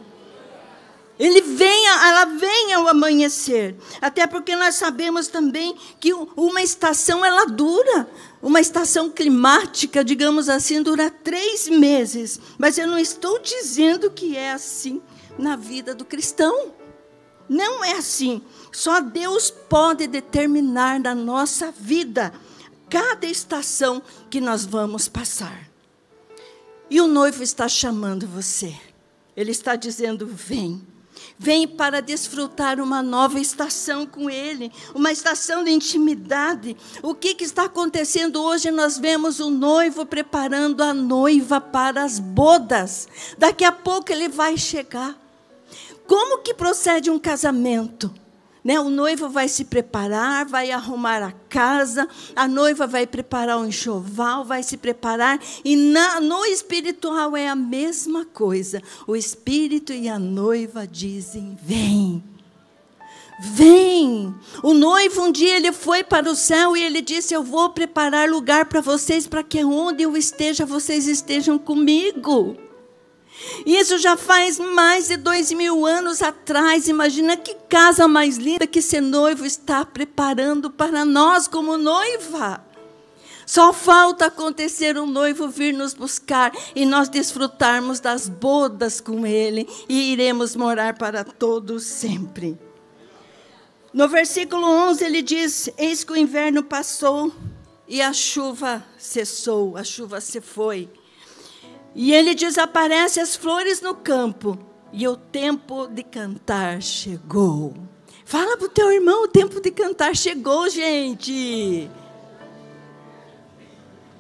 Ele 1.18 1.40
vem, 1.40 1.86
ela 1.86 2.26
vem 2.26 2.74
ao 2.74 2.86
amanhecer. 2.88 3.74
Até 4.00 4.26
porque 4.26 4.54
nós 4.54 4.74
sabemos 4.74 5.28
também 5.28 5.74
que 5.98 6.12
uma 6.12 6.62
estação 6.62 7.24
ela 7.24 7.46
dura. 7.46 8.08
Uma 8.42 8.60
estação 8.60 9.10
climática, 9.10 10.04
digamos 10.04 10.48
assim, 10.48 10.82
dura 10.82 11.10
três 11.10 11.68
meses. 11.68 12.38
Mas 12.58 12.76
eu 12.76 12.86
não 12.86 12.98
estou 12.98 13.38
dizendo 13.38 14.10
que 14.10 14.36
é 14.36 14.52
assim 14.52 15.00
na 15.38 15.56
vida 15.56 15.94
do 15.94 16.04
cristão. 16.04 16.72
Não 17.48 17.82
é 17.82 17.92
assim. 17.92 18.42
Só 18.70 19.00
Deus 19.00 19.50
pode 19.50 20.06
determinar 20.06 21.00
na 21.00 21.14
nossa 21.14 21.72
vida 21.72 22.32
cada 22.90 23.26
estação 23.26 24.02
que 24.28 24.40
nós 24.40 24.66
vamos 24.66 25.08
passar. 25.08 25.68
E 26.90 27.00
o 27.00 27.06
noivo 27.06 27.42
está 27.42 27.68
chamando 27.68 28.26
você. 28.26 28.76
Ele 29.34 29.50
está 29.50 29.76
dizendo: 29.76 30.26
vem. 30.26 30.95
Vem 31.38 31.68
para 31.68 32.00
desfrutar 32.00 32.80
uma 32.80 33.02
nova 33.02 33.38
estação 33.38 34.06
com 34.06 34.30
Ele, 34.30 34.72
uma 34.94 35.12
estação 35.12 35.62
de 35.62 35.70
intimidade. 35.70 36.76
O 37.02 37.14
que, 37.14 37.34
que 37.34 37.44
está 37.44 37.64
acontecendo 37.64 38.42
hoje? 38.42 38.70
Nós 38.70 38.98
vemos 38.98 39.38
o 39.38 39.50
noivo 39.50 40.06
preparando 40.06 40.82
a 40.82 40.94
noiva 40.94 41.60
para 41.60 42.02
as 42.02 42.18
bodas. 42.18 43.06
Daqui 43.36 43.64
a 43.64 43.72
pouco 43.72 44.10
ele 44.10 44.28
vai 44.28 44.56
chegar. 44.56 45.14
Como 46.06 46.38
que 46.38 46.54
procede 46.54 47.10
um 47.10 47.18
casamento? 47.18 48.12
Né? 48.66 48.80
O 48.80 48.90
noivo 48.90 49.28
vai 49.28 49.46
se 49.46 49.66
preparar, 49.66 50.44
vai 50.44 50.72
arrumar 50.72 51.22
a 51.22 51.30
casa, 51.30 52.08
a 52.34 52.48
noiva 52.48 52.84
vai 52.84 53.06
preparar 53.06 53.58
o 53.58 53.60
um 53.60 53.66
enxoval, 53.66 54.44
vai 54.44 54.60
se 54.64 54.76
preparar. 54.76 55.40
E 55.64 55.76
na, 55.76 56.20
no 56.20 56.44
espiritual 56.46 57.36
é 57.36 57.46
a 57.46 57.54
mesma 57.54 58.24
coisa. 58.24 58.82
O 59.06 59.14
espírito 59.14 59.92
e 59.92 60.08
a 60.08 60.18
noiva 60.18 60.84
dizem: 60.84 61.56
Vem. 61.62 62.24
Vem! 63.38 64.34
O 64.64 64.74
noivo 64.74 65.22
um 65.22 65.30
dia 65.30 65.56
ele 65.56 65.70
foi 65.70 66.02
para 66.02 66.28
o 66.28 66.34
céu 66.34 66.76
e 66.76 66.82
ele 66.82 67.00
disse: 67.00 67.32
Eu 67.32 67.44
vou 67.44 67.70
preparar 67.70 68.28
lugar 68.28 68.66
para 68.66 68.80
vocês, 68.80 69.28
para 69.28 69.44
que 69.44 69.62
onde 69.62 70.02
eu 70.02 70.16
esteja, 70.16 70.66
vocês 70.66 71.06
estejam 71.06 71.56
comigo. 71.56 72.65
Isso 73.64 73.98
já 73.98 74.16
faz 74.16 74.58
mais 74.58 75.08
de 75.08 75.16
dois 75.16 75.52
mil 75.52 75.84
anos 75.84 76.22
atrás. 76.22 76.88
Imagina 76.88 77.36
que 77.36 77.54
casa 77.68 78.08
mais 78.08 78.36
linda 78.36 78.66
que 78.66 78.78
esse 78.78 79.00
noivo 79.00 79.44
está 79.44 79.84
preparando 79.84 80.70
para 80.70 81.04
nós 81.04 81.46
como 81.46 81.76
noiva. 81.76 82.64
Só 83.46 83.72
falta 83.72 84.26
acontecer 84.26 84.98
um 84.98 85.06
noivo 85.06 85.48
vir 85.48 85.72
nos 85.72 85.94
buscar 85.94 86.52
e 86.74 86.84
nós 86.84 87.08
desfrutarmos 87.08 88.00
das 88.00 88.28
bodas 88.28 89.00
com 89.00 89.24
ele 89.24 89.68
e 89.88 90.12
iremos 90.12 90.56
morar 90.56 90.94
para 90.98 91.22
todos 91.22 91.84
sempre. 91.84 92.58
No 93.92 94.08
versículo 94.08 94.66
11 94.66 95.04
ele 95.04 95.22
diz: 95.22 95.70
Eis 95.78 96.02
que 96.02 96.12
o 96.12 96.16
inverno 96.16 96.64
passou 96.64 97.32
e 97.86 98.02
a 98.02 98.12
chuva 98.12 98.84
cessou, 98.98 99.76
a 99.76 99.84
chuva 99.84 100.20
se 100.20 100.40
foi. 100.40 100.88
E 101.98 102.12
ele 102.12 102.34
desaparece 102.34 103.18
as 103.18 103.34
flores 103.34 103.80
no 103.80 103.94
campo. 103.94 104.58
E 104.92 105.08
o 105.08 105.16
tempo 105.16 105.86
de 105.86 106.02
cantar 106.02 106.82
chegou. 106.82 107.72
Fala 108.22 108.54
para 108.58 108.66
o 108.66 108.68
teu 108.68 108.92
irmão, 108.92 109.24
o 109.24 109.28
tempo 109.28 109.62
de 109.62 109.70
cantar 109.70 110.14
chegou, 110.14 110.68
gente. 110.68 111.90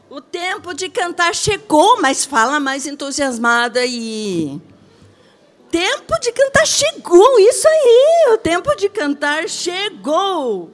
O 0.08 0.22
tempo 0.22 0.72
de 0.72 0.88
cantar 0.88 1.34
chegou, 1.34 2.00
mas 2.00 2.24
fala 2.24 2.58
mais 2.58 2.86
entusiasmada 2.86 3.80
aí. 3.80 4.58
Tempo 5.70 6.18
de 6.18 6.32
cantar 6.32 6.66
chegou, 6.66 7.38
isso 7.40 7.68
aí. 7.68 8.32
O 8.32 8.38
tempo 8.38 8.74
de 8.74 8.88
cantar 8.88 9.46
chegou 9.50 10.72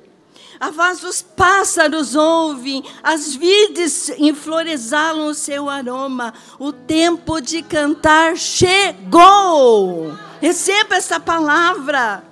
a 0.63 0.71
voz 0.71 1.01
dos 1.01 1.21
pássaros 1.21 2.15
ouvem, 2.15 2.85
as 3.03 3.35
vides 3.35 4.11
enflorezalam 4.11 5.27
o 5.27 5.35
seu 5.35 5.69
aroma. 5.69 6.33
O 6.57 6.73
tempo 6.73 7.41
de 7.41 7.63
cantar 7.63 8.37
chegou. 8.37 10.17
Receba 10.41 10.95
essa 10.95 11.19
palavra. 11.19 12.23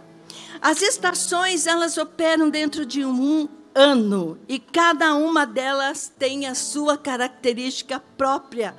As 0.63 0.81
estações, 0.81 1.67
elas 1.67 1.99
operam 1.99 2.49
dentro 2.49 2.87
de 2.87 3.05
um 3.05 3.49
ano 3.75 4.39
e 4.49 4.61
cada 4.61 5.13
uma 5.17 5.45
delas 5.45 6.13
tem 6.17 6.47
a 6.47 6.55
sua 6.55 6.97
característica 6.97 8.01
própria. 8.17 8.77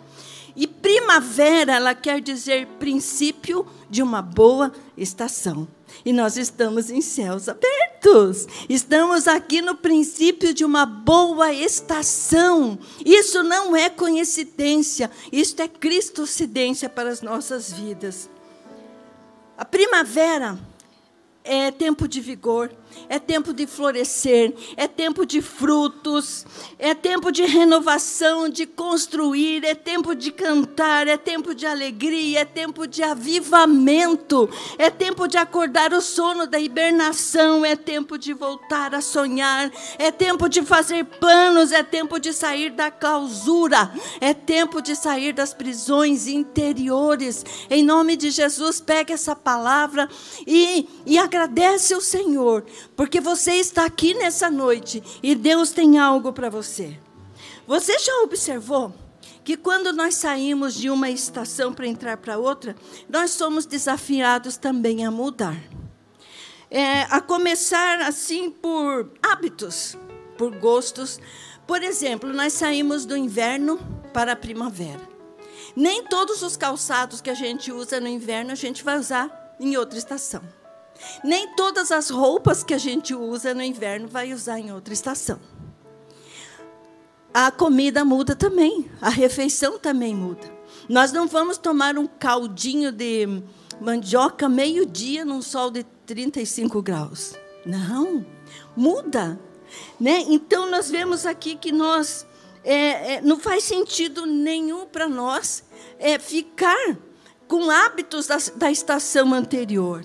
E 0.56 0.66
primavera, 0.66 1.74
ela 1.74 1.94
quer 1.94 2.22
dizer 2.22 2.68
princípio 2.80 3.68
de 3.90 4.02
uma 4.02 4.22
boa 4.22 4.72
estação. 4.96 5.68
E 6.04 6.12
nós 6.12 6.38
estamos 6.38 6.90
em 6.90 7.02
céus 7.02 7.48
abertos. 7.48 8.48
Estamos 8.68 9.28
aqui 9.28 9.62
no 9.62 9.76
princípio 9.76 10.54
de 10.54 10.66
uma 10.66 10.86
boa 10.86 11.54
estação. 11.54 12.80
Isso 13.06 13.44
não 13.44 13.76
é 13.76 13.90
coincidência, 13.90 15.12
isso 15.32 15.62
é 15.62 15.68
cristocidência 15.68 16.90
para 16.90 17.10
as 17.10 17.22
nossas 17.22 17.72
vidas. 17.72 18.30
A 19.58 19.66
primavera 19.66 20.58
é 21.44 21.70
tempo 21.72 22.08
de 22.08 22.20
vigor, 22.20 22.72
é 23.10 23.20
tempo 23.20 23.54
de 23.54 23.68
florescer, 23.68 24.54
é 24.78 24.88
tempo 24.88 25.26
de 25.26 25.42
frutos, 25.42 26.46
é 26.80 26.94
tempo 26.94 27.32
de 27.32 27.44
renovação, 27.46 28.50
de 28.50 28.66
construir, 28.66 29.64
é 29.66 29.76
tempo 29.76 30.16
de 30.16 30.32
cantar, 30.32 31.08
é 31.08 31.18
tempo 31.18 31.54
de 31.54 31.66
alegria, 31.66 32.40
é 32.40 32.46
tempo 32.46 32.88
de 32.88 33.04
avivamento, 33.04 34.50
é 34.78 34.90
tempo 34.90 35.28
de 35.28 35.38
acordar 35.38 35.94
o 35.94 36.02
sono 36.02 36.48
da 36.48 36.60
hibernação, 36.60 37.66
é 37.66 37.76
tempo 37.76 38.18
de 38.18 38.34
voltar 38.34 38.96
a 38.96 39.02
sonhar, 39.02 39.72
é 39.98 40.12
tempo 40.12 40.48
de 40.48 40.62
fazer 40.62 41.06
planos, 41.06 41.72
é 41.72 41.84
tempo 41.84 42.20
de 42.20 42.34
sair 42.34 42.72
da 42.72 42.90
clausura, 42.90 43.92
é 44.20 44.34
tempo 44.34 44.82
de 44.82 44.96
sair 44.96 45.34
das 45.34 45.54
prisões 45.54 46.28
interiores. 46.28 47.44
Em 47.70 47.84
nome 47.84 48.16
de 48.16 48.32
Jesus, 48.32 48.80
pegue 48.80 49.14
essa 49.14 49.36
palavra 49.36 50.10
e, 50.46 50.88
e 51.06 51.18
agradece 51.18 51.94
ao 51.94 52.02
Senhor 52.02 52.66
porque 52.96 53.20
você 53.20 53.54
está 53.54 53.86
aqui 53.86 54.14
nessa 54.14 54.50
noite 54.50 55.02
e 55.22 55.36
Deus 55.36 55.72
tem 55.72 55.98
algo 55.98 56.34
para 56.34 56.50
você. 56.50 56.98
Você 57.68 57.98
já 58.00 58.22
observou 58.24 58.94
que 59.44 59.58
quando 59.58 59.92
nós 59.94 60.16
saímos 60.16 60.76
de 60.76 60.90
uma 60.90 61.10
estação 61.10 61.74
para 61.74 61.88
entrar 61.88 62.18
para 62.18 62.38
outra, 62.38 62.76
nós 63.10 63.32
somos 63.32 63.66
desafiados 63.66 64.58
também 64.58 65.06
a 65.06 65.12
mudar. 65.12 65.58
É, 66.70 67.02
a 67.04 67.20
começar 67.20 68.02
assim 68.02 68.50
por 68.50 69.12
hábitos, 69.22 69.98
por 70.38 70.56
gostos. 70.58 71.20
Por 71.68 71.84
exemplo, 71.84 72.32
nós 72.32 72.54
saímos 72.54 73.06
do 73.06 73.18
inverno 73.18 73.80
para 74.14 74.34
a 74.34 74.36
primavera. 74.36 75.02
Nem 75.76 76.04
todos 76.04 76.42
os 76.42 76.56
calçados 76.56 77.22
que 77.22 77.30
a 77.30 77.34
gente 77.34 77.72
usa 77.72 78.00
no 78.00 78.08
inverno 78.08 78.52
a 78.52 78.56
gente 78.56 78.84
vai 78.84 78.98
usar 78.98 79.56
em 79.60 79.78
outra 79.78 79.98
estação. 79.98 80.42
Nem 81.24 81.56
todas 81.56 81.92
as 81.92 82.10
roupas 82.10 82.64
que 82.64 82.74
a 82.74 82.78
gente 82.78 83.14
usa 83.14 83.54
no 83.54 83.62
inverno 83.62 84.08
vai 84.08 84.34
usar 84.34 84.60
em 84.60 84.72
outra 84.72 84.94
estação. 84.94 85.40
A 87.34 87.50
comida 87.50 88.04
muda 88.04 88.36
também, 88.36 88.90
a 89.02 89.10
refeição 89.10 89.80
também 89.80 90.14
muda. 90.14 90.52
Nós 90.90 91.12
não 91.12 91.28
vamos 91.28 91.58
tomar 91.58 91.98
um 91.98 92.06
caldinho 92.06 92.92
de 92.92 93.42
mandioca 93.80 94.50
meio-dia 94.50 95.24
num 95.24 95.42
sol 95.42 95.72
de 95.72 95.84
35 96.06 96.82
graus. 96.82 97.34
Não, 97.66 98.26
muda. 98.76 99.40
Né? 100.00 100.26
Então, 100.28 100.70
nós 100.70 100.90
vemos 100.90 101.26
aqui 101.26 101.56
que 101.56 101.72
nós 101.72 102.26
é, 102.64 103.16
é, 103.16 103.22
não 103.22 103.40
faz 103.40 103.64
sentido 103.64 104.26
nenhum 104.26 104.86
para 104.86 105.08
nós 105.08 105.64
é, 105.98 106.20
ficar 106.20 106.98
com 107.48 107.70
hábitos 107.70 108.28
da, 108.28 108.38
da 108.56 108.72
estação 108.72 109.34
anterior. 109.34 110.04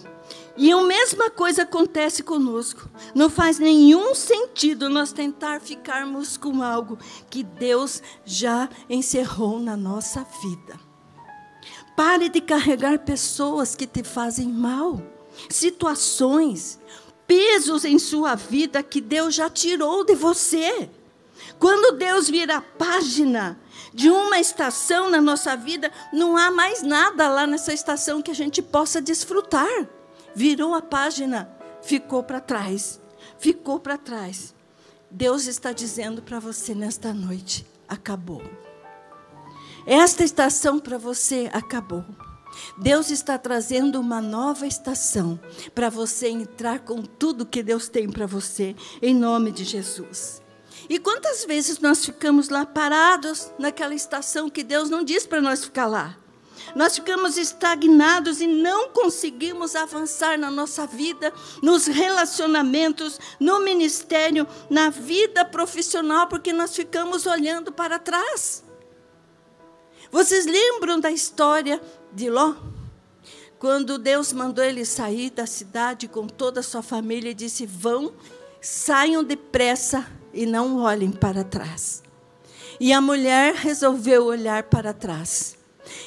E 0.56 0.72
a 0.72 0.82
mesma 0.82 1.28
coisa 1.28 1.62
acontece 1.62 2.22
conosco. 2.22 2.88
Não 3.14 3.28
faz 3.28 3.58
nenhum 3.58 4.14
sentido 4.14 4.88
nós 4.88 5.12
tentar 5.12 5.60
ficarmos 5.60 6.36
com 6.36 6.62
algo 6.62 6.98
que 7.28 7.42
Deus 7.42 8.02
já 8.24 8.68
encerrou 8.88 9.60
na 9.60 9.76
nossa 9.76 10.26
vida. 10.42 10.80
Pare 11.94 12.28
de 12.28 12.40
carregar 12.40 12.98
pessoas 13.00 13.74
que 13.74 13.86
te 13.86 14.02
fazem 14.02 14.48
mal, 14.48 15.00
situações, 15.48 16.78
pesos 17.26 17.84
em 17.84 17.98
sua 17.98 18.34
vida 18.34 18.82
que 18.82 19.00
Deus 19.00 19.34
já 19.34 19.50
tirou 19.50 20.04
de 20.04 20.14
você. 20.14 20.88
Quando 21.58 21.96
Deus 21.96 22.28
vira 22.28 22.56
a 22.56 22.60
página 22.60 23.58
de 23.92 24.10
uma 24.10 24.38
estação 24.38 25.10
na 25.10 25.20
nossa 25.20 25.56
vida, 25.56 25.90
não 26.12 26.36
há 26.36 26.50
mais 26.50 26.82
nada 26.82 27.28
lá 27.28 27.46
nessa 27.46 27.72
estação 27.72 28.22
que 28.22 28.30
a 28.30 28.34
gente 28.34 28.62
possa 28.62 29.00
desfrutar. 29.00 29.88
Virou 30.36 30.74
a 30.74 30.82
página, 30.82 31.50
ficou 31.80 32.22
para 32.22 32.42
trás. 32.42 33.00
Ficou 33.38 33.80
para 33.80 33.96
trás. 33.96 34.54
Deus 35.10 35.46
está 35.46 35.72
dizendo 35.72 36.20
para 36.20 36.38
você 36.38 36.74
nesta 36.74 37.14
noite: 37.14 37.66
acabou. 37.88 38.42
Esta 39.86 40.22
estação 40.22 40.78
para 40.78 40.98
você 40.98 41.48
acabou. 41.54 42.04
Deus 42.76 43.10
está 43.10 43.38
trazendo 43.38 43.98
uma 43.98 44.20
nova 44.20 44.66
estação 44.66 45.40
para 45.74 45.88
você 45.88 46.28
entrar 46.28 46.80
com 46.80 47.00
tudo 47.00 47.46
que 47.46 47.62
Deus 47.62 47.88
tem 47.88 48.06
para 48.06 48.26
você, 48.26 48.76
em 49.00 49.14
nome 49.14 49.50
de 49.50 49.64
Jesus. 49.64 50.42
E 50.86 50.98
quantas 50.98 51.46
vezes 51.46 51.78
nós 51.78 52.04
ficamos 52.04 52.50
lá 52.50 52.66
parados 52.66 53.50
naquela 53.58 53.94
estação 53.94 54.50
que 54.50 54.62
Deus 54.62 54.90
não 54.90 55.02
diz 55.02 55.26
para 55.26 55.40
nós 55.40 55.64
ficar 55.64 55.86
lá? 55.86 56.18
Nós 56.74 56.96
ficamos 56.96 57.36
estagnados 57.36 58.40
e 58.40 58.46
não 58.46 58.90
conseguimos 58.90 59.76
avançar 59.76 60.38
na 60.38 60.50
nossa 60.50 60.86
vida, 60.86 61.32
nos 61.62 61.86
relacionamentos, 61.86 63.18
no 63.38 63.60
ministério, 63.60 64.46
na 64.68 64.90
vida 64.90 65.44
profissional, 65.44 66.26
porque 66.26 66.52
nós 66.52 66.74
ficamos 66.74 67.26
olhando 67.26 67.72
para 67.72 67.98
trás. 67.98 68.64
Vocês 70.10 70.46
lembram 70.46 71.00
da 71.00 71.10
história 71.10 71.80
de 72.12 72.30
Ló? 72.30 72.54
Quando 73.58 73.98
Deus 73.98 74.32
mandou 74.32 74.62
ele 74.62 74.84
sair 74.84 75.30
da 75.30 75.46
cidade 75.46 76.06
com 76.06 76.26
toda 76.26 76.60
a 76.60 76.62
sua 76.62 76.82
família 76.82 77.30
e 77.30 77.34
disse: 77.34 77.64
Vão, 77.64 78.12
saiam 78.60 79.24
depressa 79.24 80.06
e 80.32 80.44
não 80.44 80.78
olhem 80.78 81.10
para 81.10 81.42
trás. 81.42 82.02
E 82.78 82.92
a 82.92 83.00
mulher 83.00 83.54
resolveu 83.54 84.26
olhar 84.26 84.64
para 84.64 84.92
trás. 84.92 85.55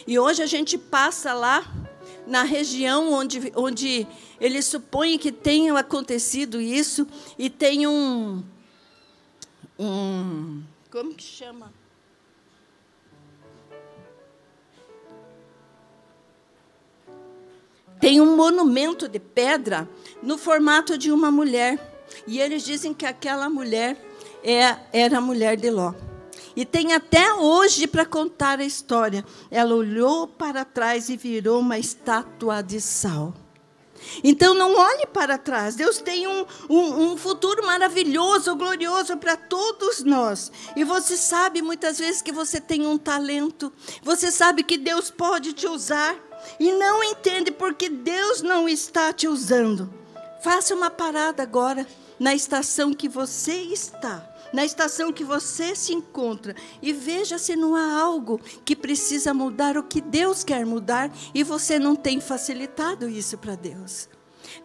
E 0.06 0.18
hoje 0.20 0.42
a 0.42 0.46
gente 0.46 0.78
passa 0.78 1.34
lá 1.34 1.66
na 2.26 2.44
região 2.44 3.12
onde, 3.12 3.52
onde 3.56 4.08
ele 4.40 4.62
supõe 4.62 5.18
que 5.18 5.32
tenha 5.32 5.78
acontecido 5.78 6.62
isso, 6.62 7.08
e 7.38 7.50
tem 7.50 7.88
um. 7.88 8.44
um 9.78 10.64
como 10.92 11.14
que 11.14 11.24
chama? 11.24 11.72
tem 18.00 18.22
um 18.22 18.36
monumento 18.36 19.08
de 19.08 19.20
pedra 19.20 19.88
no 20.24 20.38
formato 20.38 20.98
de 20.98 21.12
uma 21.12 21.30
mulher. 21.30 21.78
E 22.26 22.40
eles 22.40 22.64
dizem 22.64 22.94
que 22.94 23.06
aquela 23.06 23.50
mulher 23.50 23.98
é, 24.44 24.78
era 24.92 25.18
a 25.18 25.22
mulher 25.22 25.58
de 25.58 25.70
Ló. 25.70 25.94
E 26.60 26.66
tem 26.66 26.92
até 26.92 27.32
hoje 27.36 27.88
para 27.88 28.06
contar 28.06 28.60
a 28.60 28.66
história. 28.66 29.24
Ela 29.50 29.74
olhou 29.74 30.28
para 30.28 30.66
trás 30.66 31.08
e 31.08 31.16
virou 31.16 31.62
uma 31.62 31.80
estátua 31.80 32.62
de 32.62 32.82
sal. 32.82 33.34
Então 34.22 34.54
não 34.54 34.76
olhe 34.76 35.06
para 35.06 35.38
trás. 35.38 35.76
Deus 35.76 36.00
tem 36.00 36.28
um, 36.28 36.46
um, 36.70 37.12
um, 37.12 37.18
futuro 37.18 37.66
maravilhoso, 37.66 38.58
glorioso 38.58 39.16
para 39.16 39.38
todos 39.38 40.04
nós. 40.04 40.52
E 40.76 40.84
você 40.84 41.16
sabe 41.16 41.62
muitas 41.62 41.98
vezes 41.98 42.22
que 42.22 42.34
você 42.34 42.60
tem 42.60 42.86
um 42.86 42.98
talento. 42.98 43.72
Você 44.04 44.30
sabe 44.30 44.62
que 44.62 44.78
Deus 44.78 45.10
pode 45.10 45.54
te 45.54 45.66
usar 45.66 46.14
e 46.60 46.74
não 46.74 47.02
entende 47.02 47.52
porque 47.52 47.88
Deus 47.88 48.42
não 48.42 48.68
está 48.68 49.14
te 49.14 49.30
usando. 49.30 49.90
Faça 50.44 50.76
uma 50.76 50.90
parada 50.90 51.42
agora 51.42 51.88
na 52.20 52.36
estação 52.36 52.94
que 52.94 53.08
você 53.08 53.54
está, 53.54 54.29
na 54.54 54.66
estação 54.66 55.14
que 55.14 55.24
você 55.24 55.76
se 55.76 55.94
encontra, 55.94 56.56
e 56.82 56.92
veja 56.92 57.38
se 57.38 57.56
não 57.56 57.76
há 57.76 58.00
algo 58.00 58.40
que 58.66 58.76
precisa 58.76 59.34
mudar, 59.34 59.78
o 59.78 59.84
que 59.84 60.02
Deus 60.02 60.44
quer 60.44 60.66
mudar, 60.66 61.12
e 61.34 61.44
você 61.44 61.78
não 61.78 61.96
tem 61.96 62.20
facilitado 62.20 63.08
isso 63.08 63.38
para 63.38 63.56
Deus. 63.56 64.10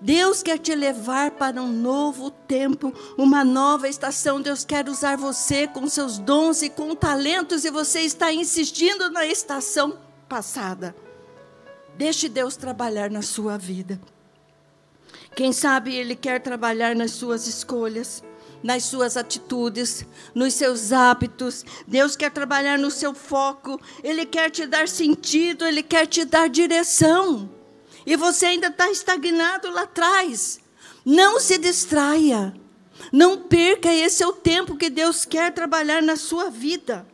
Deus 0.00 0.42
quer 0.42 0.58
te 0.58 0.74
levar 0.74 1.32
para 1.32 1.60
um 1.60 1.70
novo 1.70 2.30
tempo, 2.30 2.92
uma 3.18 3.44
nova 3.44 3.88
estação. 3.88 4.40
Deus 4.40 4.64
quer 4.64 4.88
usar 4.88 5.16
você 5.16 5.66
com 5.66 5.86
seus 5.88 6.18
dons 6.18 6.62
e 6.62 6.70
com 6.70 6.94
talentos, 6.94 7.64
e 7.64 7.70
você 7.70 8.00
está 8.00 8.32
insistindo 8.32 9.10
na 9.10 9.26
estação 9.26 9.98
passada. 10.28 10.94
Deixe 11.96 12.28
Deus 12.28 12.56
trabalhar 12.56 13.10
na 13.10 13.22
sua 13.22 13.56
vida. 13.56 14.00
Quem 15.36 15.52
sabe 15.52 15.94
Ele 15.94 16.16
quer 16.16 16.40
trabalhar 16.40 16.94
nas 16.94 17.12
suas 17.12 17.46
escolhas, 17.46 18.22
nas 18.64 18.84
suas 18.84 19.14
atitudes, 19.18 20.06
nos 20.34 20.54
seus 20.54 20.90
hábitos. 20.90 21.66
Deus 21.86 22.16
quer 22.16 22.30
trabalhar 22.30 22.78
no 22.78 22.90
seu 22.90 23.12
foco. 23.12 23.78
Ele 24.02 24.24
quer 24.24 24.50
te 24.50 24.66
dar 24.66 24.88
sentido, 24.88 25.66
Ele 25.66 25.82
quer 25.82 26.06
te 26.06 26.24
dar 26.24 26.48
direção. 26.48 27.50
E 28.06 28.16
você 28.16 28.46
ainda 28.46 28.68
está 28.68 28.90
estagnado 28.90 29.70
lá 29.70 29.82
atrás. 29.82 30.60
Não 31.04 31.38
se 31.38 31.58
distraia. 31.58 32.54
Não 33.12 33.36
perca, 33.42 33.92
esse 33.92 34.22
é 34.22 34.26
o 34.26 34.32
tempo 34.32 34.76
que 34.76 34.88
Deus 34.88 35.26
quer 35.26 35.52
trabalhar 35.52 36.02
na 36.02 36.16
sua 36.16 36.48
vida. 36.48 37.06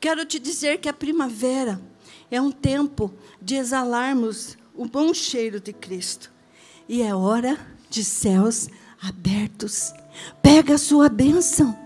Quero 0.00 0.24
te 0.24 0.40
dizer 0.40 0.78
que 0.78 0.88
a 0.88 0.92
primavera 0.92 1.80
é 2.30 2.40
um 2.40 2.50
tempo 2.50 3.14
de 3.40 3.54
exalarmos 3.54 4.58
o 4.74 4.86
bom 4.86 5.14
cheiro 5.14 5.60
de 5.60 5.72
Cristo. 5.72 6.32
E 6.88 7.00
é 7.02 7.14
hora 7.14 7.56
de 7.88 8.02
céus 8.02 8.68
abertos. 9.00 9.92
Pega 10.42 10.74
a 10.74 10.78
sua 10.78 11.08
bênção. 11.08 11.76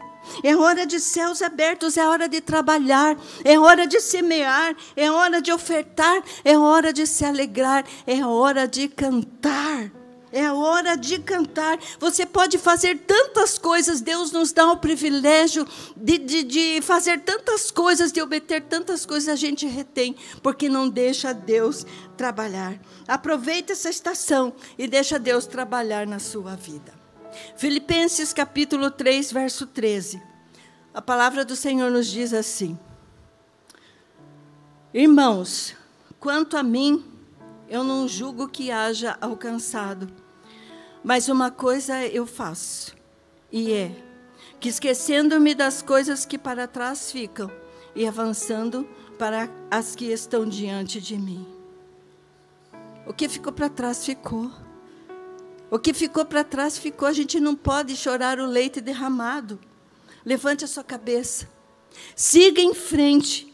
É 0.42 0.56
hora 0.56 0.86
de 0.86 0.98
céus 1.00 1.42
abertos, 1.42 1.96
é 1.96 2.08
hora 2.08 2.28
de 2.28 2.40
trabalhar, 2.40 3.16
é 3.44 3.58
hora 3.58 3.86
de 3.86 4.00
semear, 4.00 4.74
é 4.96 5.10
hora 5.10 5.40
de 5.40 5.52
ofertar, 5.52 6.22
é 6.44 6.58
hora 6.58 6.92
de 6.92 7.06
se 7.06 7.24
alegrar, 7.24 7.84
é 8.06 8.24
hora 8.24 8.66
de 8.66 8.88
cantar. 8.88 9.90
É 10.32 10.50
hora 10.50 10.96
de 10.96 11.20
cantar. 11.20 11.78
Você 12.00 12.26
pode 12.26 12.58
fazer 12.58 12.98
tantas 13.06 13.56
coisas. 13.56 14.00
Deus 14.00 14.32
nos 14.32 14.50
dá 14.50 14.72
o 14.72 14.78
privilégio 14.78 15.64
de, 15.96 16.18
de, 16.18 16.42
de 16.42 16.82
fazer 16.82 17.20
tantas 17.20 17.70
coisas, 17.70 18.10
de 18.10 18.20
obter 18.20 18.62
tantas 18.62 19.06
coisas. 19.06 19.28
A 19.28 19.36
gente 19.36 19.64
retém, 19.64 20.16
porque 20.42 20.68
não 20.68 20.88
deixa 20.88 21.32
Deus 21.32 21.86
trabalhar. 22.16 22.74
Aproveita 23.06 23.74
essa 23.74 23.88
estação 23.88 24.52
e 24.76 24.88
deixa 24.88 25.20
Deus 25.20 25.46
trabalhar 25.46 26.04
na 26.04 26.18
sua 26.18 26.56
vida. 26.56 26.92
Filipenses 27.56 28.32
capítulo 28.32 28.90
3, 28.90 29.32
verso 29.32 29.66
13. 29.66 30.22
A 30.92 31.02
palavra 31.02 31.44
do 31.44 31.56
Senhor 31.56 31.90
nos 31.90 32.06
diz 32.06 32.32
assim: 32.32 32.78
Irmãos, 34.92 35.74
quanto 36.20 36.56
a 36.56 36.62
mim, 36.62 37.04
eu 37.68 37.82
não 37.84 38.06
julgo 38.06 38.48
que 38.48 38.70
haja 38.70 39.16
alcançado 39.20 40.24
mas 41.04 41.28
uma 41.28 41.50
coisa 41.50 42.06
eu 42.06 42.26
faço, 42.26 42.96
e 43.52 43.70
é 43.70 43.94
que 44.58 44.70
esquecendo-me 44.70 45.54
das 45.54 45.82
coisas 45.82 46.24
que 46.24 46.38
para 46.38 46.66
trás 46.66 47.12
ficam 47.12 47.50
e 47.94 48.08
avançando 48.08 48.88
para 49.18 49.50
as 49.70 49.94
que 49.94 50.06
estão 50.06 50.46
diante 50.48 51.02
de 51.02 51.18
mim. 51.18 51.46
O 53.06 53.12
que 53.12 53.28
ficou 53.28 53.52
para 53.52 53.68
trás 53.68 54.02
ficou. 54.06 54.50
O 55.74 55.78
que 55.80 55.92
ficou 55.92 56.24
para 56.24 56.44
trás 56.44 56.78
ficou. 56.78 57.08
A 57.08 57.12
gente 57.12 57.40
não 57.40 57.56
pode 57.56 57.96
chorar 57.96 58.38
o 58.38 58.46
leite 58.46 58.80
derramado. 58.80 59.58
Levante 60.24 60.64
a 60.64 60.68
sua 60.68 60.84
cabeça. 60.84 61.48
Siga 62.14 62.60
em 62.60 62.72
frente. 62.72 63.52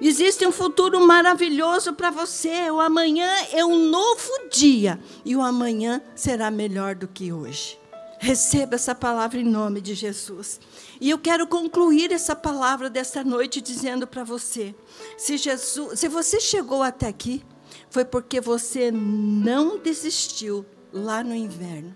Existe 0.00 0.44
um 0.44 0.50
futuro 0.50 0.98
maravilhoso 1.06 1.92
para 1.92 2.10
você. 2.10 2.68
O 2.72 2.80
amanhã 2.80 3.30
é 3.52 3.64
um 3.64 3.88
novo 3.88 4.48
dia 4.50 4.98
e 5.24 5.36
o 5.36 5.42
amanhã 5.42 6.02
será 6.16 6.50
melhor 6.50 6.96
do 6.96 7.06
que 7.06 7.32
hoje. 7.32 7.78
Receba 8.18 8.74
essa 8.74 8.92
palavra 8.92 9.38
em 9.38 9.44
nome 9.44 9.80
de 9.80 9.94
Jesus. 9.94 10.58
E 11.00 11.08
eu 11.08 11.18
quero 11.20 11.46
concluir 11.46 12.10
essa 12.10 12.34
palavra 12.34 12.90
desta 12.90 13.22
noite 13.22 13.60
dizendo 13.60 14.08
para 14.08 14.24
você: 14.24 14.74
se 15.16 15.36
Jesus, 15.36 16.00
se 16.00 16.08
você 16.08 16.40
chegou 16.40 16.82
até 16.82 17.06
aqui, 17.06 17.44
foi 17.90 18.04
porque 18.04 18.40
você 18.40 18.90
não 18.90 19.78
desistiu 19.78 20.66
lá 20.94 21.24
no 21.24 21.34
inverno. 21.34 21.94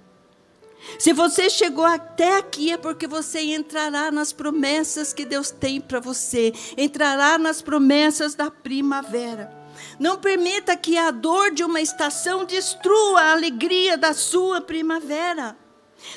Se 0.99 1.13
você 1.13 1.49
chegou 1.49 1.85
até 1.85 2.39
aqui 2.39 2.73
é 2.73 2.77
porque 2.77 3.07
você 3.07 3.41
entrará 3.41 4.11
nas 4.11 4.33
promessas 4.33 5.13
que 5.13 5.25
Deus 5.25 5.51
tem 5.51 5.81
para 5.81 6.01
você, 6.01 6.53
entrará 6.77 7.39
nas 7.39 7.63
promessas 7.63 8.35
da 8.35 8.51
primavera. 8.51 9.57
Não 9.99 10.19
permita 10.19 10.77
que 10.77 10.99
a 10.99 11.11
dor 11.11 11.53
de 11.53 11.63
uma 11.63 11.81
estação 11.81 12.45
destrua 12.45 13.21
a 13.21 13.33
alegria 13.33 13.97
da 13.97 14.13
sua 14.13 14.61
primavera. 14.61 15.57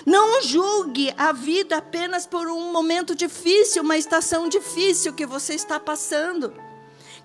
Não 0.06 0.42
julgue 0.42 1.14
a 1.18 1.32
vida 1.32 1.78
apenas 1.78 2.26
por 2.26 2.48
um 2.48 2.72
momento 2.72 3.16
difícil, 3.16 3.84
uma 3.84 3.98
estação 3.98 4.48
difícil 4.48 5.14
que 5.14 5.26
você 5.26 5.54
está 5.54 5.80
passando. 5.80 6.54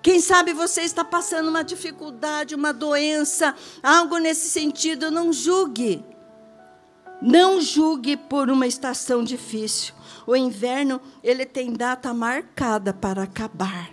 Quem 0.01 0.19
sabe 0.19 0.53
você 0.53 0.81
está 0.81 1.03
passando 1.03 1.49
uma 1.49 1.63
dificuldade, 1.63 2.55
uma 2.55 2.71
doença, 2.71 3.55
algo 3.81 4.17
nesse 4.17 4.49
sentido, 4.49 5.11
não 5.11 5.33
julgue. 5.33 6.03
Não 7.21 7.59
julgue 7.59 8.15
por 8.15 8.49
uma 8.49 8.67
estação 8.67 9.23
difícil. 9.23 9.93
O 10.25 10.35
inverno, 10.35 11.01
ele 11.23 11.45
tem 11.45 11.73
data 11.73 12.13
marcada 12.13 12.93
para 12.93 13.23
acabar. 13.23 13.89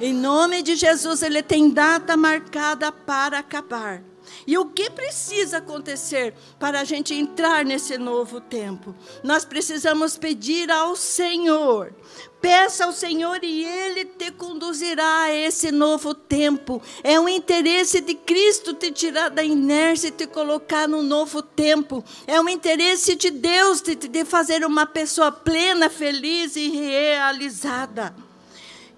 Em 0.00 0.14
nome 0.14 0.62
de 0.62 0.76
Jesus, 0.76 1.22
ele 1.22 1.42
tem 1.42 1.70
data 1.70 2.16
marcada 2.16 2.92
para 2.92 3.40
acabar. 3.40 4.02
E 4.46 4.56
o 4.56 4.66
que 4.66 4.90
precisa 4.90 5.58
acontecer 5.58 6.34
para 6.58 6.80
a 6.80 6.84
gente 6.84 7.14
entrar 7.14 7.64
nesse 7.64 7.98
novo 7.98 8.40
tempo? 8.40 8.94
Nós 9.24 9.44
precisamos 9.44 10.16
pedir 10.16 10.70
ao 10.70 10.94
Senhor. 10.94 11.94
Peça 12.40 12.84
ao 12.84 12.92
Senhor 12.92 13.42
e 13.42 13.64
Ele 13.64 14.04
te 14.04 14.30
conduzirá 14.30 15.22
a 15.22 15.34
esse 15.34 15.72
novo 15.72 16.14
tempo. 16.14 16.80
É 17.02 17.18
o 17.18 17.28
interesse 17.28 18.00
de 18.00 18.14
Cristo 18.14 18.74
te 18.74 18.92
tirar 18.92 19.28
da 19.28 19.42
inércia 19.42 20.08
e 20.08 20.12
te 20.12 20.26
colocar 20.26 20.86
no 20.86 21.02
novo 21.02 21.42
tempo. 21.42 22.04
É 22.26 22.40
o 22.40 22.48
interesse 22.48 23.16
de 23.16 23.30
Deus 23.30 23.80
de 23.80 23.96
te 23.96 24.24
fazer 24.24 24.64
uma 24.64 24.86
pessoa 24.86 25.32
plena, 25.32 25.90
feliz 25.90 26.54
e 26.54 26.68
realizada. 26.68 28.14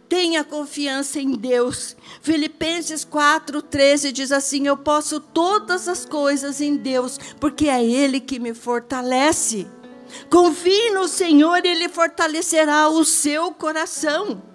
Tenha 0.07 0.42
confiança 0.42 1.20
em 1.20 1.31
Deus. 1.31 1.96
Filipenses 2.20 3.05
4:13 3.05 4.12
diz 4.12 4.33
assim: 4.33 4.66
Eu 4.66 4.76
posso 4.76 5.20
todas 5.20 5.88
as 5.88 6.05
coisas 6.05 6.61
em 6.61 6.76
Deus, 6.76 7.16
porque 7.38 7.68
é 7.68 7.83
ele 7.83 8.20
que 8.20 8.38
me 8.38 8.53
fortalece. 8.53 9.66
Confie 10.31 10.90
no 10.90 11.09
Senhor 11.09 11.64
e 11.64 11.68
ele 11.68 11.88
fortalecerá 11.88 12.88
o 12.88 13.05
seu 13.05 13.53
coração. 13.53 14.51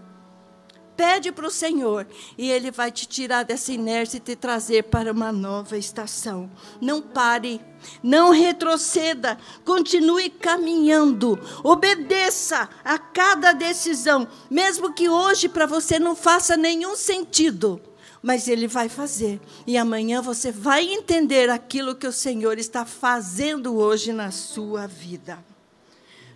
Pede 0.95 1.29
para 1.29 1.47
o 1.47 1.51
Senhor 1.51 2.07
e 2.37 2.49
Ele 2.49 2.71
vai 2.71 2.89
te 2.89 3.05
tirar 3.05 3.43
dessa 3.43 3.73
inércia 3.73 4.17
e 4.17 4.21
te 4.21 4.35
trazer 4.35 4.83
para 4.83 5.11
uma 5.11 5.29
nova 5.29 5.77
estação. 5.77 6.49
Não 6.79 7.01
pare, 7.01 7.59
não 8.01 8.31
retroceda, 8.31 9.37
continue 9.65 10.29
caminhando, 10.29 11.37
obedeça 11.63 12.69
a 12.83 12.97
cada 12.97 13.51
decisão, 13.51 14.25
mesmo 14.49 14.93
que 14.93 15.09
hoje 15.09 15.49
para 15.49 15.65
você 15.65 15.99
não 15.99 16.15
faça 16.15 16.55
nenhum 16.55 16.95
sentido. 16.95 17.81
Mas 18.25 18.47
Ele 18.47 18.67
vai 18.67 18.89
fazer, 18.89 19.39
e 19.67 19.77
amanhã 19.77 20.19
você 20.19 20.51
vai 20.51 20.83
entender 20.83 21.47
aquilo 21.47 21.93
que 21.93 22.07
o 22.07 22.11
Senhor 22.11 22.57
está 22.57 22.83
fazendo 22.83 23.75
hoje 23.75 24.11
na 24.11 24.31
sua 24.31 24.87
vida. 24.87 25.37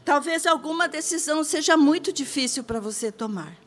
Talvez 0.05 0.45
alguma 0.45 0.87
decisão 0.87 1.43
seja 1.43 1.75
muito 1.75 2.13
difícil 2.13 2.63
para 2.63 2.79
você 2.79 3.11
tomar. 3.11 3.57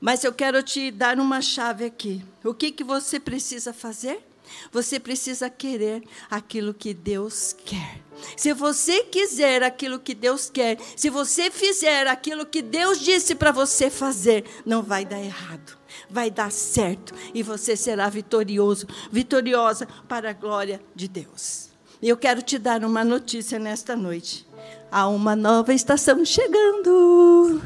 Mas 0.00 0.24
eu 0.24 0.32
quero 0.32 0.62
te 0.62 0.90
dar 0.90 1.20
uma 1.20 1.42
chave 1.42 1.84
aqui. 1.84 2.24
O 2.42 2.54
que, 2.54 2.72
que 2.72 2.82
você 2.82 3.20
precisa 3.20 3.74
fazer? 3.74 4.26
Você 4.70 4.98
precisa 4.98 5.48
querer 5.50 6.02
aquilo 6.30 6.72
que 6.72 6.94
Deus 6.94 7.54
quer. 7.64 8.00
Se 8.36 8.52
você 8.52 9.04
quiser 9.04 9.62
aquilo 9.62 9.98
que 9.98 10.14
Deus 10.14 10.48
quer, 10.48 10.78
se 10.96 11.10
você 11.10 11.50
fizer 11.50 12.06
aquilo 12.06 12.46
que 12.46 12.62
Deus 12.62 13.00
disse 13.00 13.34
para 13.34 13.50
você 13.50 13.90
fazer, 13.90 14.44
não 14.64 14.82
vai 14.82 15.04
dar 15.04 15.20
errado. 15.20 15.76
Vai 16.08 16.30
dar 16.30 16.50
certo 16.50 17.14
e 17.34 17.42
você 17.42 17.76
será 17.76 18.08
vitorioso, 18.08 18.86
vitoriosa 19.10 19.86
para 20.08 20.30
a 20.30 20.34
glória 20.34 20.80
de 20.94 21.08
Deus. 21.08 21.70
E 22.00 22.08
eu 22.08 22.16
quero 22.16 22.42
te 22.42 22.58
dar 22.58 22.84
uma 22.84 23.04
notícia 23.04 23.58
nesta 23.58 23.94
noite. 23.94 24.46
Há 24.90 25.08
uma 25.08 25.36
nova 25.36 25.72
estação 25.72 26.24
chegando. 26.24 27.62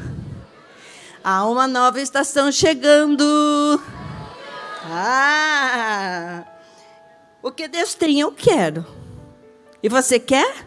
Há 1.25 1.46
uma 1.46 1.66
nova 1.66 2.01
estação 2.01 2.53
chegando. 2.53 3.81
Ah! 4.85 6.44
O 7.47 7.53
que 7.53 7.69
Deus 7.69 7.95
tem, 7.95 8.19
eu 8.19 8.33
quero. 8.33 8.85
E 9.81 9.89
você 9.89 10.19
quer? 10.19 10.67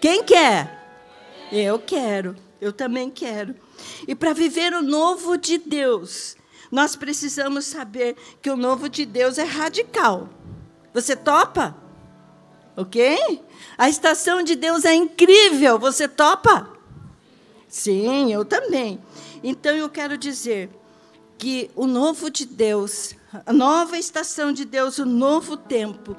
Quem 0.00 0.24
quer? 0.24 0.76
Eu 1.52 1.78
quero. 1.78 2.34
Eu 2.60 2.72
também 2.72 3.08
quero. 3.08 3.54
E 4.08 4.14
para 4.16 4.32
viver 4.32 4.72
o 4.72 4.82
novo 4.82 5.38
de 5.38 5.56
Deus, 5.56 6.36
nós 6.68 6.96
precisamos 6.96 7.66
saber 7.66 8.16
que 8.42 8.50
o 8.50 8.56
novo 8.56 8.88
de 8.88 9.06
Deus 9.06 9.38
é 9.38 9.44
radical. 9.44 10.28
Você 10.92 11.14
topa? 11.14 11.76
Ok? 12.76 13.40
A 13.78 13.88
estação 13.88 14.42
de 14.42 14.56
Deus 14.56 14.84
é 14.84 14.92
incrível. 14.92 15.78
Você 15.78 16.08
topa? 16.08 16.72
Sim, 17.68 18.32
eu 18.32 18.44
também. 18.44 19.00
Então 19.44 19.76
eu 19.76 19.88
quero 19.88 20.18
dizer 20.18 20.70
que 21.38 21.70
o 21.76 21.86
novo 21.86 22.28
de 22.28 22.46
Deus, 22.46 23.14
a 23.46 23.52
nova 23.52 23.98
estação 23.98 24.52
de 24.52 24.64
Deus, 24.64 24.98
o 24.98 25.06
novo 25.06 25.56
tempo, 25.56 26.16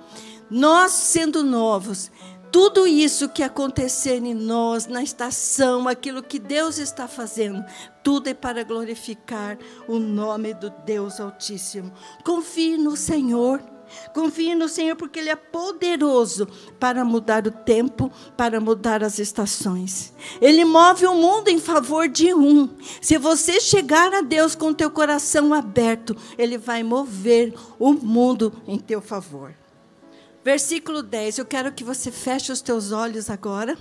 nós 0.49 0.91
sendo 0.91 1.43
novos, 1.43 2.11
tudo 2.51 2.85
isso 2.85 3.29
que 3.29 3.43
acontecer 3.43 4.17
em 4.17 4.33
nós, 4.33 4.85
na 4.85 5.01
estação, 5.01 5.87
aquilo 5.87 6.21
que 6.21 6.37
Deus 6.37 6.77
está 6.77 7.07
fazendo, 7.07 7.63
tudo 8.03 8.27
é 8.27 8.33
para 8.33 8.63
glorificar 8.63 9.57
o 9.87 9.97
nome 9.97 10.53
do 10.53 10.69
Deus 10.69 11.19
Altíssimo. 11.19 11.93
Confie 12.25 12.77
no 12.77 12.97
Senhor. 12.97 13.61
Confie 14.13 14.55
no 14.55 14.67
Senhor 14.67 14.95
porque 14.95 15.19
Ele 15.19 15.29
é 15.29 15.35
poderoso 15.35 16.47
para 16.79 17.03
mudar 17.05 17.47
o 17.47 17.51
tempo, 17.51 18.11
para 18.35 18.59
mudar 18.59 19.03
as 19.03 19.19
estações. 19.19 20.13
Ele 20.41 20.65
move 20.65 21.05
o 21.05 21.15
mundo 21.15 21.49
em 21.49 21.59
favor 21.59 22.07
de 22.07 22.33
um. 22.33 22.69
Se 23.01 23.17
você 23.17 23.59
chegar 23.59 24.13
a 24.13 24.21
Deus 24.21 24.55
com 24.55 24.73
teu 24.73 24.91
coração 24.91 25.53
aberto, 25.53 26.15
Ele 26.37 26.57
vai 26.57 26.83
mover 26.83 27.53
o 27.79 27.93
mundo 27.93 28.53
em 28.67 28.77
teu 28.77 29.01
favor. 29.01 29.53
Versículo 30.43 31.03
10. 31.03 31.37
Eu 31.37 31.45
quero 31.45 31.71
que 31.71 31.83
você 31.83 32.11
feche 32.11 32.51
os 32.51 32.61
teus 32.61 32.91
olhos 32.91 33.29
agora. 33.29 33.77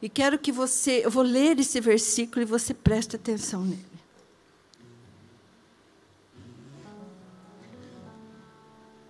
E 0.00 0.08
quero 0.08 0.38
que 0.38 0.52
você. 0.52 1.02
Eu 1.04 1.10
vou 1.10 1.22
ler 1.22 1.58
esse 1.58 1.80
versículo 1.80 2.42
e 2.42 2.44
você 2.44 2.74
preste 2.74 3.16
atenção 3.16 3.62
nele. 3.62 3.93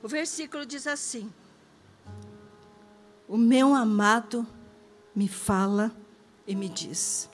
O 0.04 0.08
versículo 0.08 0.66
diz 0.66 0.86
assim: 0.86 1.32
O 3.26 3.38
meu 3.38 3.74
amado 3.74 4.46
me 5.16 5.26
fala 5.26 5.90
e 6.46 6.54
me 6.54 6.68
diz. 6.68 7.30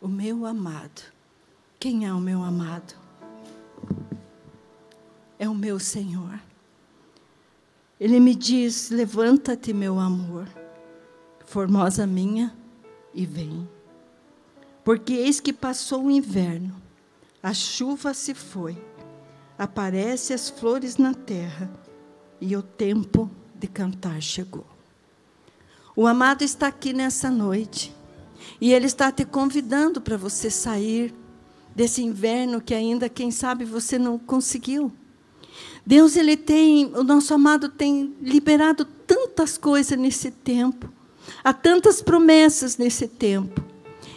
O 0.00 0.08
meu 0.08 0.46
amado. 0.46 1.02
Quem 1.78 2.06
é 2.06 2.14
o 2.14 2.18
meu 2.18 2.42
amado? 2.42 2.94
É 5.38 5.46
o 5.46 5.54
meu 5.54 5.78
Senhor. 5.78 6.40
Ele 8.00 8.18
me 8.18 8.34
diz: 8.34 8.88
Levanta-te, 8.88 9.74
meu 9.74 9.98
amor, 9.98 10.48
formosa 11.44 12.06
minha, 12.06 12.56
e 13.12 13.26
vem. 13.26 13.68
Porque 14.82 15.12
eis 15.12 15.40
que 15.40 15.52
passou 15.52 16.06
o 16.06 16.10
inverno, 16.10 16.74
a 17.42 17.52
chuva 17.52 18.14
se 18.14 18.32
foi 18.32 18.82
aparecem 19.58 20.34
as 20.34 20.48
flores 20.48 20.96
na 20.96 21.14
terra 21.14 21.70
e 22.40 22.56
o 22.56 22.62
tempo 22.62 23.30
de 23.54 23.66
cantar 23.66 24.20
chegou. 24.20 24.66
O 25.94 26.06
amado 26.06 26.42
está 26.42 26.66
aqui 26.66 26.92
nessa 26.92 27.30
noite 27.30 27.94
e 28.60 28.72
ele 28.72 28.86
está 28.86 29.10
te 29.10 29.24
convidando 29.24 30.00
para 30.00 30.16
você 30.16 30.50
sair 30.50 31.14
desse 31.74 32.02
inverno 32.02 32.60
que 32.60 32.74
ainda, 32.74 33.08
quem 33.08 33.30
sabe, 33.30 33.64
você 33.64 33.98
não 33.98 34.18
conseguiu. 34.18 34.92
Deus, 35.84 36.16
ele 36.16 36.36
tem, 36.36 36.86
o 36.94 37.02
nosso 37.02 37.32
amado 37.32 37.68
tem 37.68 38.14
liberado 38.20 38.84
tantas 38.84 39.56
coisas 39.56 39.98
nesse 39.98 40.30
tempo, 40.30 40.90
há 41.42 41.52
tantas 41.52 42.02
promessas 42.02 42.76
nesse 42.76 43.08
tempo. 43.08 43.64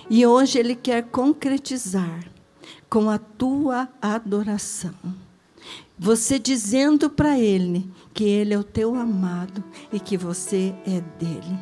E 0.09 0.25
hoje 0.25 0.57
ele 0.57 0.75
quer 0.75 1.03
concretizar 1.03 2.25
com 2.89 3.09
a 3.09 3.19
tua 3.19 3.87
adoração. 4.01 4.95
Você 5.97 6.39
dizendo 6.39 7.09
para 7.09 7.37
ele 7.37 7.89
que 8.13 8.23
ele 8.23 8.53
é 8.53 8.57
o 8.57 8.63
teu 8.63 8.95
amado 8.95 9.63
e 9.91 9.99
que 9.99 10.17
você 10.17 10.73
é 10.85 11.01
dele. 11.19 11.59